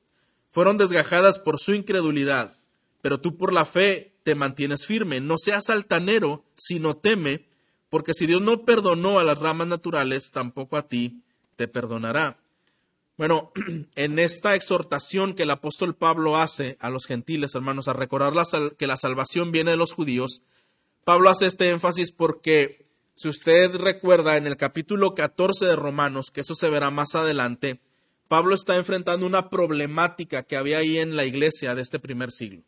[0.51, 2.57] fueron desgajadas por su incredulidad,
[3.01, 5.21] pero tú por la fe te mantienes firme.
[5.21, 7.45] No seas altanero, sino teme
[7.89, 11.21] porque si Dios no perdonó a las ramas naturales, tampoco a ti
[11.55, 12.37] te perdonará.
[13.17, 13.51] Bueno,
[13.95, 18.33] en esta exhortación que el apóstol Pablo hace a los gentiles, hermanos, a recordar
[18.77, 20.41] que la salvación viene de los judíos,
[21.03, 26.41] Pablo hace este énfasis porque, si usted recuerda en el capítulo 14 de Romanos, que
[26.41, 27.79] eso se verá más adelante,
[28.27, 32.63] Pablo está enfrentando una problemática que había ahí en la iglesia de este primer siglo.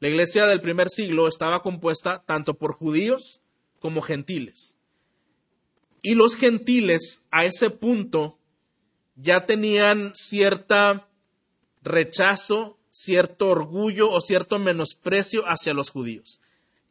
[0.00, 3.40] La iglesia del primer siglo estaba compuesta tanto por judíos
[3.84, 4.78] como gentiles.
[6.00, 8.38] Y los gentiles a ese punto
[9.14, 11.06] ya tenían cierta
[11.82, 16.40] rechazo, cierto orgullo o cierto menosprecio hacia los judíos.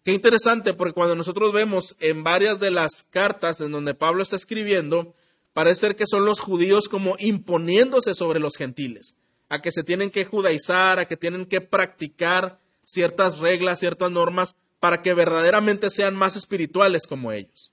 [0.04, 4.36] Qué interesante, porque cuando nosotros vemos en varias de las cartas en donde Pablo está
[4.36, 5.16] escribiendo,
[5.54, 9.16] parece ser que son los judíos como imponiéndose sobre los gentiles,
[9.50, 14.58] a que se tienen que judaizar, a que tienen que practicar ciertas reglas, ciertas normas,
[14.84, 17.72] para que verdaderamente sean más espirituales como ellos.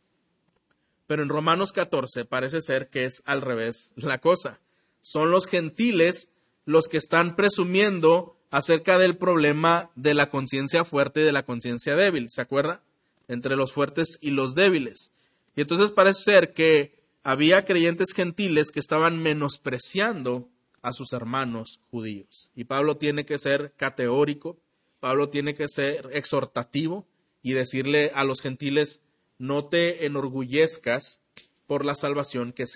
[1.08, 4.60] Pero en Romanos 14 parece ser que es al revés la cosa.
[5.00, 6.28] Son los gentiles
[6.66, 11.96] los que están presumiendo acerca del problema de la conciencia fuerte y de la conciencia
[11.96, 12.28] débil.
[12.30, 12.80] ¿Se acuerda?
[13.26, 15.10] Entre los fuertes y los débiles.
[15.56, 16.94] Y entonces parece ser que
[17.24, 20.48] había creyentes gentiles que estaban menospreciando
[20.80, 22.52] a sus hermanos judíos.
[22.54, 24.58] Y Pablo tiene que ser categórico
[25.00, 27.06] Pablo tiene que ser exhortativo
[27.42, 29.00] y decirle a los gentiles,
[29.38, 31.22] no te enorgullezcas
[31.66, 32.66] por la salvación que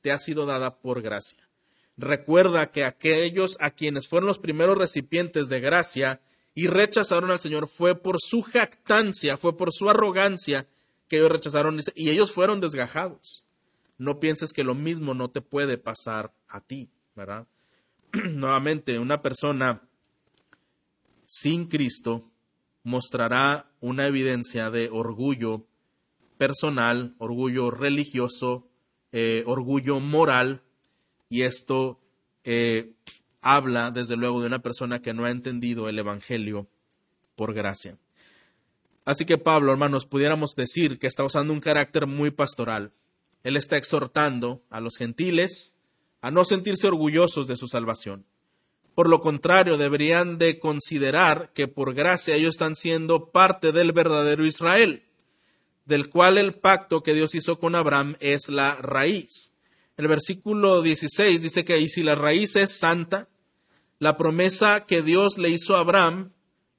[0.00, 1.48] te ha sido dada por gracia.
[1.96, 6.20] Recuerda que aquellos a quienes fueron los primeros recipientes de gracia
[6.54, 10.66] y rechazaron al Señor fue por su jactancia, fue por su arrogancia
[11.08, 13.44] que ellos rechazaron y ellos fueron desgajados.
[13.98, 17.46] No pienses que lo mismo no te puede pasar a ti, ¿verdad?
[18.12, 19.82] Nuevamente, una persona
[21.36, 22.30] sin Cristo
[22.84, 25.66] mostrará una evidencia de orgullo
[26.38, 28.68] personal, orgullo religioso,
[29.10, 30.62] eh, orgullo moral,
[31.28, 31.98] y esto
[32.44, 32.92] eh,
[33.40, 36.68] habla desde luego de una persona que no ha entendido el Evangelio
[37.34, 37.98] por gracia.
[39.04, 42.92] Así que Pablo, hermanos, pudiéramos decir que está usando un carácter muy pastoral.
[43.42, 45.76] Él está exhortando a los gentiles
[46.20, 48.24] a no sentirse orgullosos de su salvación
[48.94, 54.46] Por lo contrario, deberían de considerar que por gracia ellos están siendo parte del verdadero
[54.46, 55.02] Israel,
[55.84, 59.52] del cual el pacto que Dios hizo con Abraham es la raíz.
[59.96, 63.28] El versículo 16 dice que y si la raíz es santa,
[63.98, 66.32] la promesa que Dios le hizo a Abraham,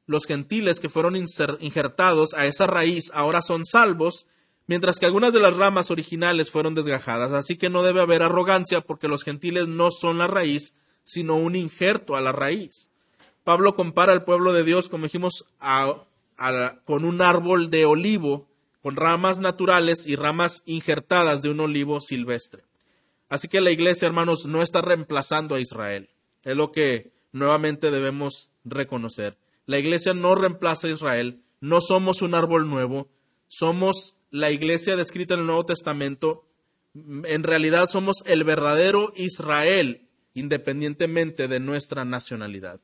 [0.06, 4.28] los gentiles que fueron injertados a esa raíz ahora son salvos,
[4.68, 7.32] mientras que algunas de las ramas originales fueron desgajadas.
[7.32, 11.56] Así que no debe haber arrogancia porque los gentiles no son la raíz, sino un
[11.56, 12.90] injerto a la raíz.
[13.46, 15.46] Pablo compara al pueblo de Dios, como dijimos,
[16.84, 18.50] con un árbol de olivo,
[18.82, 22.64] con ramas naturales y ramas injertadas de un olivo silvestre.
[23.30, 26.10] Así que la iglesia, hermanos, no está reemplazando a Israel.
[26.44, 29.38] Es lo que nuevamente debemos reconocer.
[29.66, 33.08] La iglesia no reemplaza a Israel, no somos un árbol nuevo,
[33.48, 36.46] somos la iglesia descrita en el Nuevo Testamento,
[36.94, 40.05] en realidad somos el verdadero Israel,
[40.36, 42.80] independientemente de nuestra nacionalidad.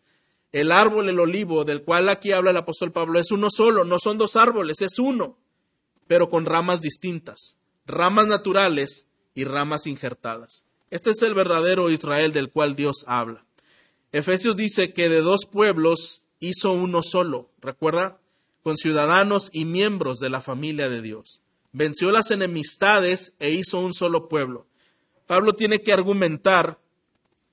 [0.51, 3.99] El árbol, el olivo, del cual aquí habla el apóstol Pablo, es uno solo, no
[3.99, 5.37] son dos árboles, es uno,
[6.07, 10.65] pero con ramas distintas, ramas naturales y ramas injertadas.
[10.89, 13.45] Este es el verdadero Israel del cual Dios habla.
[14.11, 18.19] Efesios dice que de dos pueblos hizo uno solo, ¿recuerda?
[18.61, 21.41] Con ciudadanos y miembros de la familia de Dios.
[21.71, 24.67] Venció las enemistades e hizo un solo pueblo.
[25.27, 26.79] Pablo tiene que argumentar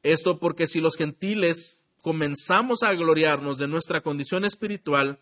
[0.02, 5.18] esto porque si los gentiles comenzamos a gloriarnos de nuestra condición espiritual,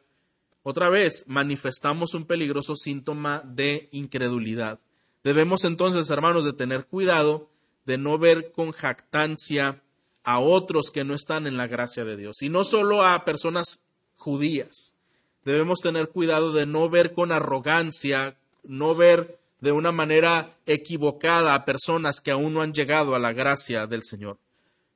[0.62, 4.81] otra vez manifestamos un peligroso síntoma de incredulidad.
[5.22, 7.49] Debemos entonces, hermanos, de tener cuidado
[7.85, 9.83] de no ver con jactancia
[10.24, 13.87] a otros que no están en la gracia de Dios, y no solo a personas
[14.16, 14.95] judías.
[15.45, 21.64] Debemos tener cuidado de no ver con arrogancia, no ver de una manera equivocada a
[21.64, 24.39] personas que aún no han llegado a la gracia del Señor.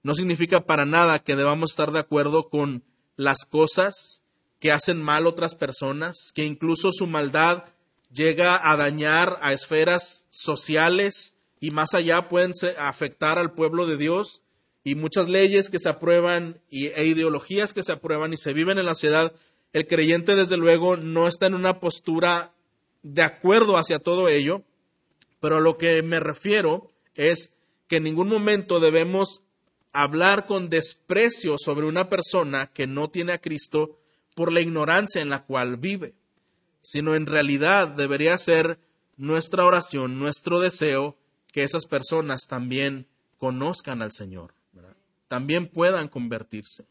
[0.03, 2.85] No significa para nada que debamos estar de acuerdo con
[3.17, 4.23] las cosas
[4.59, 7.65] que hacen mal otras personas, que incluso su maldad
[8.13, 14.43] llega a dañar a esferas sociales y más allá pueden afectar al pueblo de Dios.
[14.83, 18.87] Y muchas leyes que se aprueban e ideologías que se aprueban y se viven en
[18.87, 19.35] la sociedad,
[19.75, 22.55] el creyente desde luego no está en una postura
[23.03, 24.63] de acuerdo hacia todo ello,
[25.39, 27.55] pero a lo que me refiero es
[27.89, 29.43] que en ningún momento debemos
[29.93, 33.99] hablar con desprecio sobre una persona que no tiene a Cristo
[34.35, 36.15] por la ignorancia en la cual vive
[36.81, 38.79] sino en realidad debería ser
[39.17, 41.17] nuestra oración, nuestro deseo,
[41.53, 43.07] que esas personas también
[43.39, 44.55] conozcan al Señor,
[45.29, 46.87] también puedan convertirse.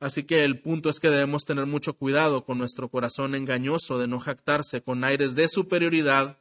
[0.00, 4.08] Así que el punto es que debemos tener mucho cuidado con nuestro corazón engañoso de
[4.08, 6.38] no jactarse con aires de superioridad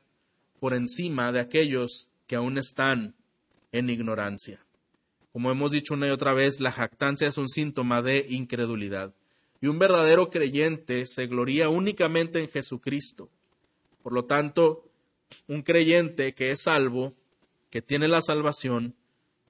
[0.60, 3.16] por encima de aquellos que aún están
[3.72, 4.66] en ignorancia.
[5.32, 9.14] Como hemos dicho una y otra vez, la jactancia es un síntoma de incredulidad.
[9.62, 13.30] Y un verdadero creyente se gloría únicamente en Jesucristo.
[14.02, 14.90] Por lo tanto,
[15.48, 17.14] un creyente que es salvo,
[17.70, 18.96] que tiene la salvación,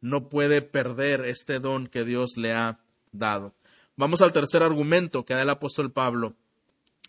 [0.02, 2.80] no puede perder este don que Dios le ha
[3.12, 3.56] dado.
[3.96, 6.36] Vamos al tercer argumento que da el apóstol Pablo,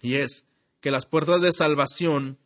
[0.01, 0.47] y es
[0.81, 2.39] que las puertas de salvación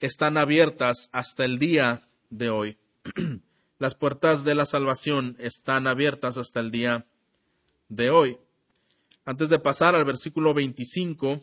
[0.00, 2.78] están abiertas hasta el día de hoy.
[3.80, 7.06] las puertas de la salvación están abiertas hasta el día
[7.88, 8.36] de hoy.
[9.24, 11.42] Antes de pasar al versículo 25,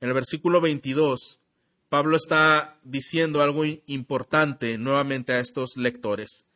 [0.00, 1.40] en el versículo 22,
[1.90, 6.46] Pablo está diciendo algo importante nuevamente a estos lectores.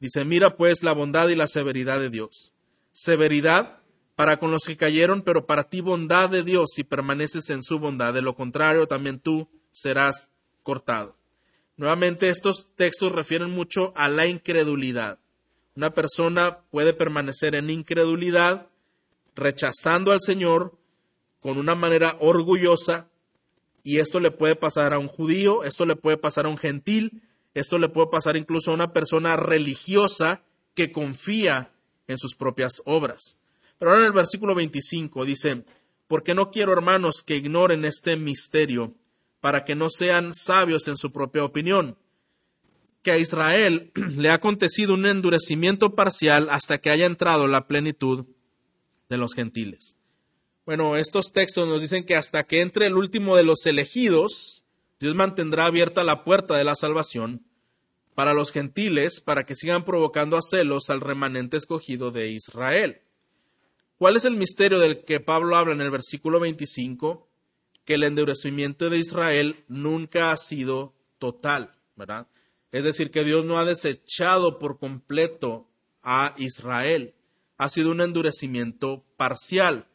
[0.00, 2.54] Dice, mira pues la bondad y la severidad de Dios.
[2.90, 3.80] Severidad
[4.16, 7.78] para con los que cayeron, pero para ti bondad de Dios si permaneces en su
[7.78, 8.14] bondad.
[8.14, 10.30] De lo contrario, también tú serás
[10.62, 11.17] cortado.
[11.78, 15.20] Nuevamente, estos textos refieren mucho a la incredulidad.
[15.76, 18.66] Una persona puede permanecer en incredulidad
[19.36, 20.76] rechazando al Señor
[21.40, 23.08] con una manera orgullosa
[23.84, 27.22] y esto le puede pasar a un judío, esto le puede pasar a un gentil,
[27.54, 30.42] esto le puede pasar incluso a una persona religiosa
[30.74, 31.70] que confía
[32.08, 33.38] en sus propias obras.
[33.78, 35.62] Pero ahora en el versículo 25 dice,
[36.08, 38.94] porque no quiero, hermanos, que ignoren este misterio,
[39.40, 41.96] para que no sean sabios en su propia opinión,
[43.02, 48.26] que a Israel le ha acontecido un endurecimiento parcial hasta que haya entrado la plenitud
[49.08, 49.96] de los gentiles.
[50.66, 54.64] Bueno, estos textos nos dicen que hasta que entre el último de los elegidos,
[55.00, 57.44] Dios mantendrá abierta la puerta de la salvación
[58.14, 63.00] para los gentiles, para que sigan provocando a celos al remanente escogido de Israel.
[63.96, 67.27] ¿Cuál es el misterio del que Pablo habla en el versículo 25?
[67.88, 72.28] Que el endurecimiento de Israel nunca ha sido total, ¿verdad?
[72.70, 75.66] Es decir, que Dios no ha desechado por completo
[76.02, 77.14] a Israel
[77.58, 79.88] ha sido un endurecimiento parcial.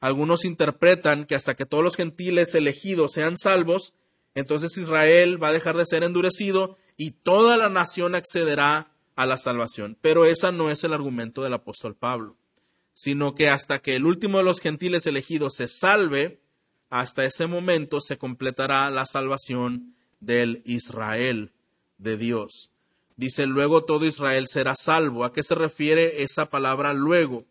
[0.00, 3.94] Algunos interpretan que hasta que todos los gentiles elegidos sean salvos,
[4.34, 9.38] entonces Israel va a dejar de ser endurecido y toda la nación accederá a la
[9.38, 9.96] salvación.
[10.00, 12.36] Pero ese no es el argumento del apóstol Pablo,
[12.92, 16.40] sino que hasta que el último de los gentiles elegidos se salve,
[16.94, 21.50] hasta ese momento se completará la salvación del Israel
[21.98, 22.70] de Dios.
[23.16, 25.24] Dice, luego todo Israel será salvo.
[25.24, 27.42] ¿A qué se refiere esa palabra luego?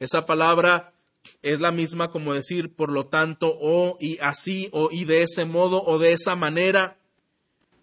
[0.00, 0.94] Esa palabra
[1.42, 5.44] es la misma como decir, por lo tanto, o y así, o y de ese
[5.44, 6.98] modo, o de esa manera,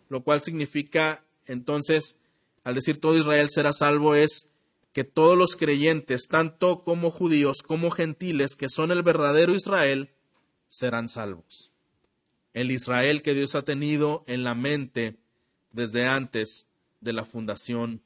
[0.10, 2.20] lo cual significa entonces,
[2.66, 4.52] al decir todo Israel será salvo, es
[4.92, 10.10] que todos los creyentes, tanto como judíos como gentiles, que son el verdadero Israel,
[10.76, 11.72] serán salvos.
[12.54, 15.16] El Israel que Dios ha tenido en la mente
[15.72, 16.68] desde antes
[17.00, 18.02] de la fundación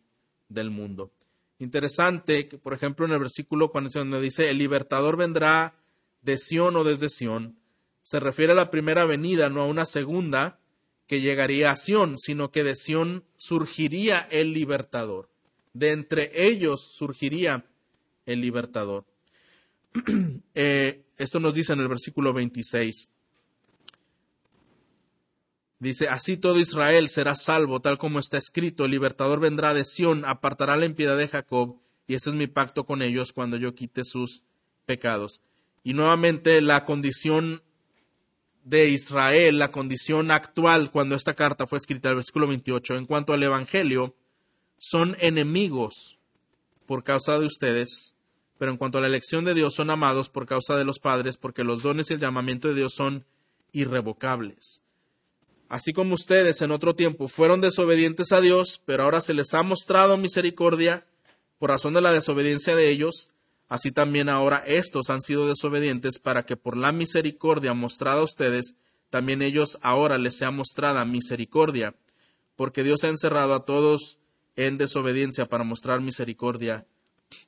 [0.49, 1.11] del mundo.
[1.57, 5.75] Interesante que, por ejemplo, en el versículo cuando dice, el libertador vendrá
[6.21, 7.57] de Sión o desde Sión,
[8.03, 10.59] se refiere a la primera venida, no a una segunda
[11.07, 15.29] que llegaría a Sión, sino que de Sión surgiría el libertador.
[15.73, 17.65] De entre ellos surgiría
[18.27, 19.05] el libertador.
[20.55, 23.09] Eh, esto nos dice en el versículo 26.
[25.79, 30.25] Dice, así todo Israel será salvo, tal como está escrito, el libertador vendrá de Sión,
[30.25, 34.03] apartará la impiedad de Jacob, y ese es mi pacto con ellos cuando yo quite
[34.03, 34.43] sus
[34.85, 35.41] pecados.
[35.83, 37.61] Y nuevamente la condición
[38.63, 43.33] de Israel, la condición actual cuando esta carta fue escrita, el versículo 28, en cuanto
[43.33, 44.15] al Evangelio,
[44.77, 46.19] son enemigos
[46.85, 48.15] por causa de ustedes,
[48.59, 51.37] pero en cuanto a la elección de Dios son amados por causa de los padres,
[51.37, 53.25] porque los dones y el llamamiento de Dios son
[53.71, 54.81] irrevocables.
[55.69, 59.63] Así como ustedes en otro tiempo fueron desobedientes a Dios, pero ahora se les ha
[59.63, 61.05] mostrado misericordia
[61.57, 63.29] por razón de la desobediencia de ellos,
[63.69, 68.75] así también ahora estos han sido desobedientes para que por la misericordia mostrada a ustedes,
[69.09, 71.95] también ellos ahora les sea mostrada misericordia,
[72.57, 74.17] porque Dios ha encerrado a todos
[74.57, 76.85] en desobediencia para mostrar misericordia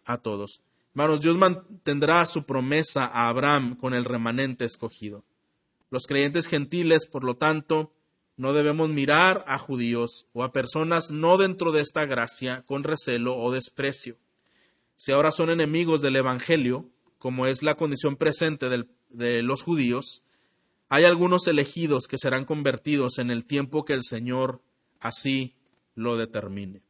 [0.05, 0.61] a todos.
[0.93, 5.23] Hermanos, Dios mantendrá su promesa a Abraham con el remanente escogido.
[5.89, 7.93] Los creyentes gentiles, por lo tanto,
[8.35, 13.37] no debemos mirar a judíos o a personas no dentro de esta gracia con recelo
[13.37, 14.17] o desprecio.
[14.95, 16.89] Si ahora son enemigos del Evangelio,
[17.19, 18.67] como es la condición presente
[19.09, 20.23] de los judíos,
[20.89, 24.61] hay algunos elegidos que serán convertidos en el tiempo que el Señor
[24.99, 25.55] así
[25.95, 26.81] lo determine.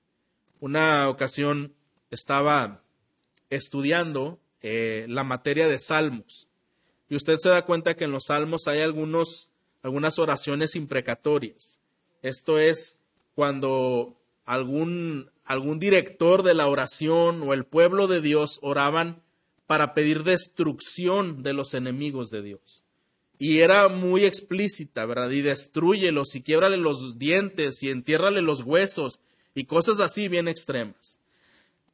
[0.60, 1.76] Una ocasión
[2.10, 2.81] estaba
[3.52, 6.48] estudiando eh, la materia de salmos
[7.08, 11.80] y usted se da cuenta que en los salmos hay algunos algunas oraciones imprecatorias.
[12.22, 13.02] Esto es
[13.36, 19.22] cuando algún, algún director de la oración o el pueblo de Dios oraban
[19.66, 22.84] para pedir destrucción de los enemigos de Dios.
[23.40, 25.32] Y era muy explícita, ¿verdad?
[25.32, 29.20] Y destruyelos y quiebrale los dientes y entiérrale los huesos
[29.56, 31.18] y cosas así bien extremas.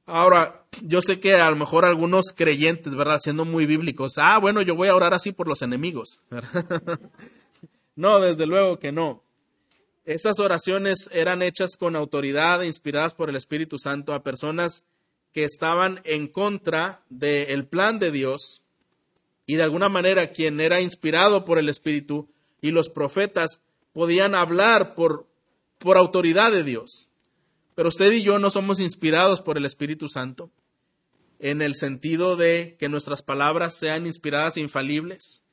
[0.08, 3.20] Ahora, yo sé que a lo mejor algunos creyentes, ¿verdad?
[3.20, 6.22] Siendo muy bíblicos, ah, bueno, yo voy a orar así por los enemigos.
[7.99, 9.24] No, desde luego que no.
[10.05, 14.84] Esas oraciones eran hechas con autoridad, inspiradas por el Espíritu Santo a personas
[15.34, 18.62] que estaban en contra del plan de Dios
[19.47, 22.30] y de alguna manera quien era inspirado por el Espíritu
[22.62, 23.62] y los profetas
[23.93, 25.26] podían hablar por,
[25.80, 27.10] por autoridad de Dios.
[27.78, 30.49] Pero usted y yo no somos inspirados por el Espíritu Santo
[31.38, 35.43] en el sentido de que nuestras palabras sean inspiradas e infalibles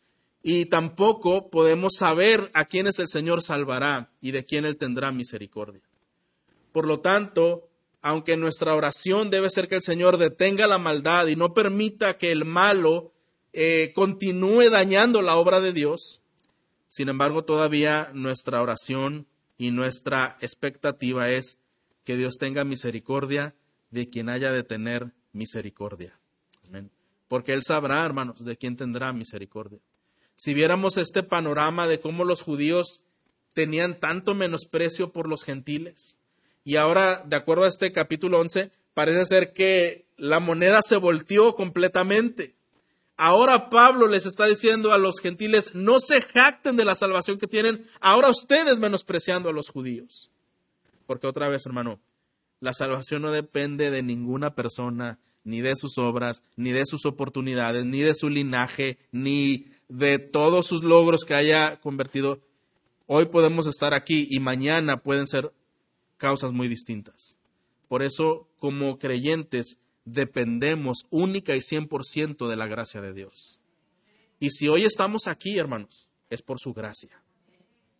[0.43, 5.83] y tampoco podemos saber a quiénes el Señor salvará y de quién Él tendrá misericordia.
[6.73, 7.69] Por lo tanto,
[8.01, 12.33] aunque nuestra oración debe ser que el Señor detenga la maldad y no permita que
[12.33, 13.13] el malo
[13.53, 16.23] eh, continúe dañando la obra de Dios,
[16.89, 19.27] sin embargo todavía nuestra oración
[19.59, 21.59] y nuestra expectativa es
[22.05, 23.55] que Dios tenga misericordia
[23.91, 26.19] de quien haya de tener misericordia.
[27.29, 29.81] Porque Él sabrá, hermanos, de quién tendrá misericordia
[30.37, 33.03] si viéramos este panorama de cómo los judíos
[33.53, 36.19] tenían tanto menosprecio por los gentiles.
[36.65, 41.55] Y ahora, de acuerdo a este capítulo 11, parece ser que la moneda se volteó
[41.55, 42.55] completamente.
[43.17, 47.47] Ahora Pablo les está diciendo a los gentiles, no se jacten de la salvación que
[47.47, 50.31] tienen, ahora ustedes menospreciando a los judíos.
[51.07, 52.01] Porque otra vez, hermano,
[52.61, 57.85] la salvación no depende de ninguna persona, ni de sus obras, ni de sus oportunidades,
[57.85, 62.41] ni de su linaje, ni de todos sus logros que haya convertido,
[63.07, 65.53] hoy podemos estar aquí y mañana pueden ser
[66.17, 67.37] causas muy distintas.
[67.89, 73.59] Por eso, como creyentes, dependemos única y 100% de la gracia de Dios.
[74.41, 77.23] Y si hoy estamos aquí, hermanos, es por su gracia.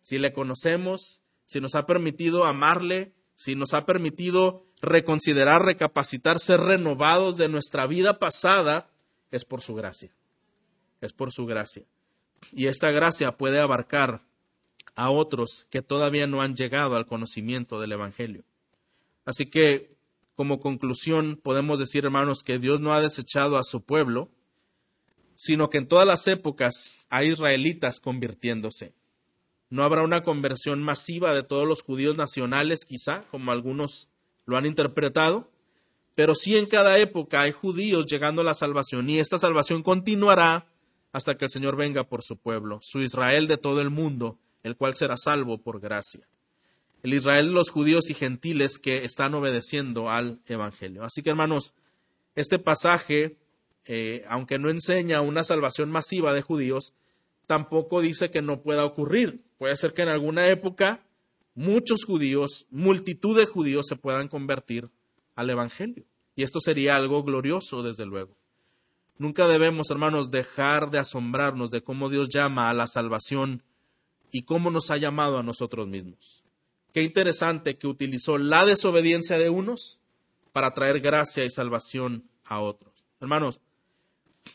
[0.01, 6.61] Si le conocemos, si nos ha permitido amarle, si nos ha permitido reconsiderar, recapacitar, ser
[6.61, 8.89] renovados de nuestra vida pasada,
[9.31, 10.11] es por su gracia.
[11.01, 11.83] Es por su gracia.
[12.51, 14.21] Y esta gracia puede abarcar
[14.95, 18.43] a otros que todavía no han llegado al conocimiento del Evangelio.
[19.25, 19.95] Así que,
[20.35, 24.29] como conclusión, podemos decir, hermanos, que Dios no ha desechado a su pueblo,
[25.35, 28.93] sino que en todas las épocas hay israelitas convirtiéndose.
[29.69, 34.09] No habrá una conversión masiva de todos los judíos nacionales, quizá, como algunos
[34.45, 35.49] lo han interpretado,
[36.15, 40.67] pero sí en cada época hay judíos llegando a la salvación y esta salvación continuará
[41.11, 44.75] hasta que el Señor venga por su pueblo, su Israel de todo el mundo, el
[44.75, 46.27] cual será salvo por gracia.
[47.03, 51.03] El Israel de los judíos y gentiles que están obedeciendo al Evangelio.
[51.03, 51.73] Así que hermanos,
[52.35, 53.37] este pasaje,
[53.85, 56.93] eh, aunque no enseña una salvación masiva de judíos,
[57.47, 59.43] tampoco dice que no pueda ocurrir.
[59.57, 61.05] Puede ser que en alguna época
[61.53, 64.89] muchos judíos, multitud de judíos se puedan convertir
[65.35, 66.05] al Evangelio.
[66.35, 68.35] Y esto sería algo glorioso, desde luego.
[69.17, 73.63] Nunca debemos, hermanos, dejar de asombrarnos de cómo Dios llama a la salvación
[74.31, 76.43] y cómo nos ha llamado a nosotros mismos.
[76.91, 79.99] Qué interesante que utilizó la desobediencia de unos
[80.51, 82.93] para traer gracia y salvación a otros.
[83.21, 83.61] Hermanos,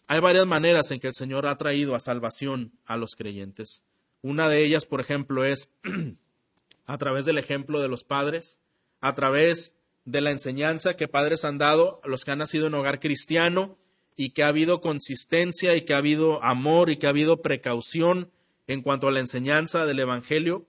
[0.07, 3.83] hay varias maneras en que el Señor ha traído a salvación a los creyentes.
[4.23, 5.71] Una de ellas, por ejemplo, es
[6.87, 8.61] a través del ejemplo de los padres,
[9.01, 9.75] a través
[10.05, 13.79] de la enseñanza que padres han dado a los que han nacido en hogar cristiano
[14.17, 18.31] y que ha habido consistencia y que ha habido amor y que ha habido precaución
[18.67, 20.67] en cuanto a la enseñanza del Evangelio.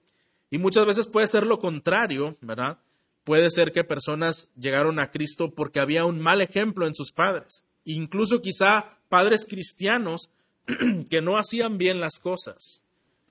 [0.49, 2.79] Y muchas veces puede ser lo contrario, ¿verdad?
[3.23, 7.63] Puede ser que personas llegaron a Cristo porque había un mal ejemplo en sus padres.
[7.83, 10.31] Incluso quizá padres cristianos
[11.09, 12.85] que no hacían bien las cosas.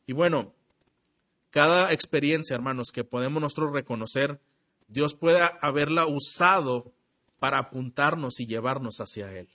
[0.06, 0.52] Y bueno,
[1.48, 4.40] cada experiencia, hermanos, que podemos nosotros reconocer,
[4.88, 6.92] Dios puede haberla usado
[7.38, 9.48] para apuntarnos y llevarnos hacia Él.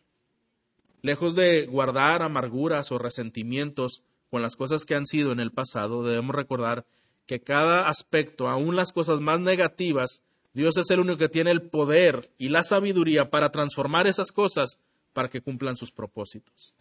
[1.03, 4.01] Lejos de guardar amarguras o resentimientos
[4.31, 6.87] con las cosas que han sido en el pasado, debemos recordar
[7.27, 10.23] que cada aspecto, aun las cosas más negativas,
[10.53, 14.79] Dios es el único que tiene el poder y la sabiduría para transformar esas cosas
[15.15, 16.75] para que cumplan sus propósitos.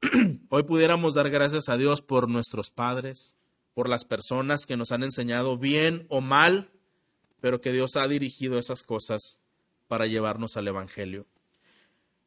[0.48, 3.36] Hoy pudiéramos dar gracias a Dios por nuestros padres,
[3.74, 6.70] por las personas que nos han enseñado bien o mal,
[7.42, 9.42] pero que Dios ha dirigido esas cosas
[9.88, 11.26] para llevarnos al Evangelio.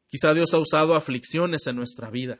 [0.06, 2.38] Quizá Dios ha usado aflicciones en nuestra vida.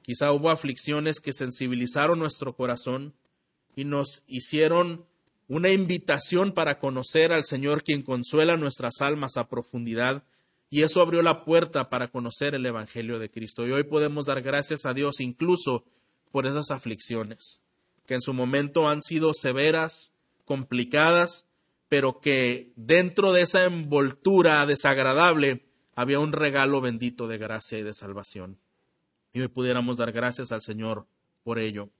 [0.00, 3.12] Quizá hubo aflicciones que sensibilizaron nuestro corazón
[3.76, 5.04] y nos hicieron
[5.46, 10.24] una invitación para conocer al Señor quien consuela nuestras almas a profundidad
[10.72, 13.66] y eso abrió la puerta para conocer el Evangelio de Cristo.
[13.66, 15.84] Y hoy podemos dar gracias a Dios incluso
[16.30, 17.60] por esas aflicciones,
[18.06, 20.14] que en su momento han sido severas,
[20.46, 21.46] complicadas,
[21.90, 27.92] pero que dentro de esa envoltura desagradable había un regalo bendito de gracia y de
[27.92, 28.58] salvación.
[29.34, 31.06] Y hoy pudiéramos dar gracias al Señor
[31.44, 31.90] por ello.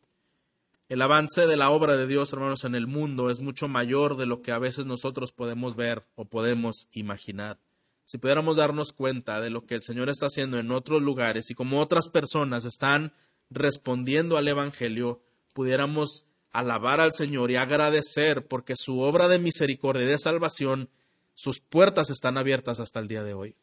[0.88, 4.24] El avance de la obra de Dios, hermanos, en el mundo es mucho mayor de
[4.24, 7.58] lo que a veces nosotros podemos ver o podemos imaginar
[8.04, 11.54] si pudiéramos darnos cuenta de lo que el Señor está haciendo en otros lugares y
[11.54, 13.12] como otras personas están
[13.50, 15.22] respondiendo al Evangelio,
[15.52, 20.90] pudiéramos alabar al Señor y agradecer porque su obra de misericordia y de salvación,
[21.34, 23.54] sus puertas están abiertas hasta el día de hoy.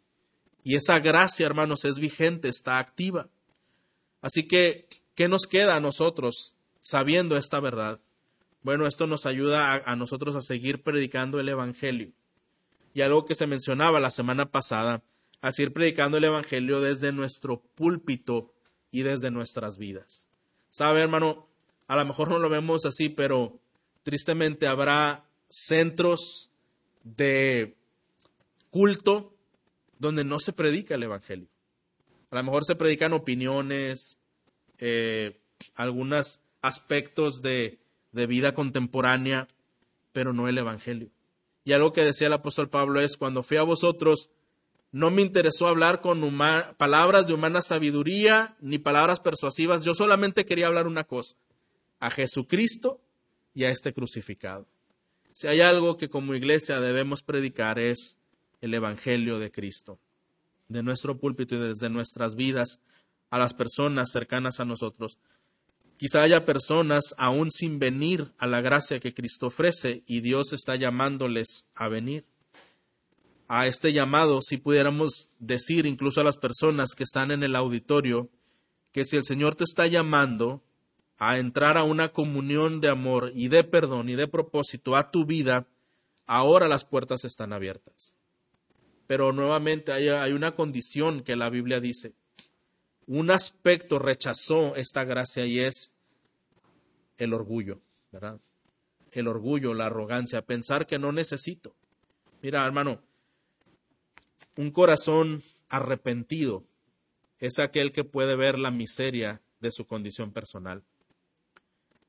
[0.63, 3.29] Y esa gracia, hermanos, es vigente, está activa.
[4.21, 7.99] Así que, ¿qué nos queda a nosotros sabiendo esta verdad?
[8.61, 12.11] Bueno, esto nos ayuda a, a nosotros a seguir predicando el Evangelio
[12.93, 15.03] y algo que se mencionaba la semana pasada,
[15.41, 18.53] a seguir predicando el Evangelio desde nuestro púlpito
[18.91, 20.27] y desde nuestras vidas.
[20.69, 21.47] ¿Sabe, hermano?
[21.87, 23.59] A lo mejor no lo vemos así, pero
[24.03, 26.51] tristemente habrá centros
[27.03, 27.75] de
[28.69, 29.33] culto
[29.97, 31.47] donde no se predica el Evangelio.
[32.31, 34.17] A lo mejor se predican opiniones,
[34.77, 35.39] eh,
[35.75, 37.79] algunos aspectos de,
[38.11, 39.47] de vida contemporánea,
[40.13, 41.09] pero no el Evangelio.
[41.69, 44.31] Y algo que decía el apóstol Pablo es, cuando fui a vosotros,
[44.91, 46.19] no me interesó hablar con
[46.77, 51.35] palabras de humana sabiduría ni palabras persuasivas, yo solamente quería hablar una cosa,
[51.99, 52.99] a Jesucristo
[53.53, 54.65] y a este crucificado.
[55.33, 58.17] Si hay algo que como iglesia debemos predicar es
[58.61, 59.99] el Evangelio de Cristo,
[60.69, 62.79] de nuestro púlpito y desde nuestras vidas
[63.29, 65.19] a las personas cercanas a nosotros.
[65.99, 70.77] Quizá haya personas aún sin venir a la gracia que Cristo ofrece y Dios está
[70.77, 72.25] llamándoles a venir.
[73.51, 78.29] a este llamado, si pudiéramos decir incluso a las personas que están en el auditorio,
[78.91, 80.63] que si el Señor te está llamando
[81.17, 85.25] a entrar a una comunión de amor y de perdón y de propósito a tu
[85.25, 85.67] vida,
[86.27, 88.15] ahora las puertas están abiertas.
[89.05, 92.13] Pero nuevamente hay, una condición que la Biblia dice.
[93.09, 95.95] Un aspecto rechazó esta gracia y es
[97.17, 97.81] el orgullo,
[98.11, 98.39] ¿verdad?
[99.11, 101.73] El orgullo, la arrogancia, pensar que no necesito.
[102.43, 103.01] Mira, hermano,
[104.57, 106.63] un corazón arrepentido
[107.39, 110.83] es aquel que puede ver la miseria de su condición personal.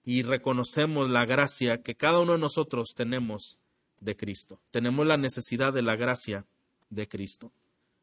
[0.05, 3.59] Y reconocemos la gracia que cada uno de nosotros tenemos
[4.01, 4.61] de Cristo.
[4.71, 6.45] Tenemos la necesidad de la gracia
[6.91, 7.53] de Cristo.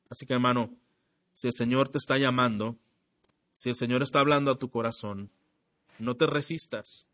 [0.10, 0.74] Así que, hermano,
[1.32, 2.76] si el Señor te está llamando,
[3.58, 5.32] si el Señor está hablando a tu corazón,
[5.98, 7.08] no te resistas.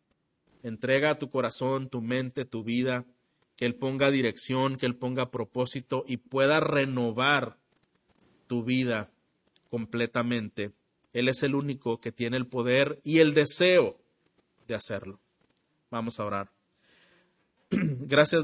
[0.61, 3.05] Entrega a tu corazón, tu mente, tu vida,
[3.55, 7.55] que Él ponga dirección, que Él ponga propósito y pueda renovar
[8.47, 9.09] tu vida
[9.69, 10.73] completamente.
[11.13, 13.97] Él es el único que tiene el poder y el deseo
[14.67, 15.21] de hacerlo.
[15.91, 16.51] Vamos a orar.
[17.71, 18.43] Gracias,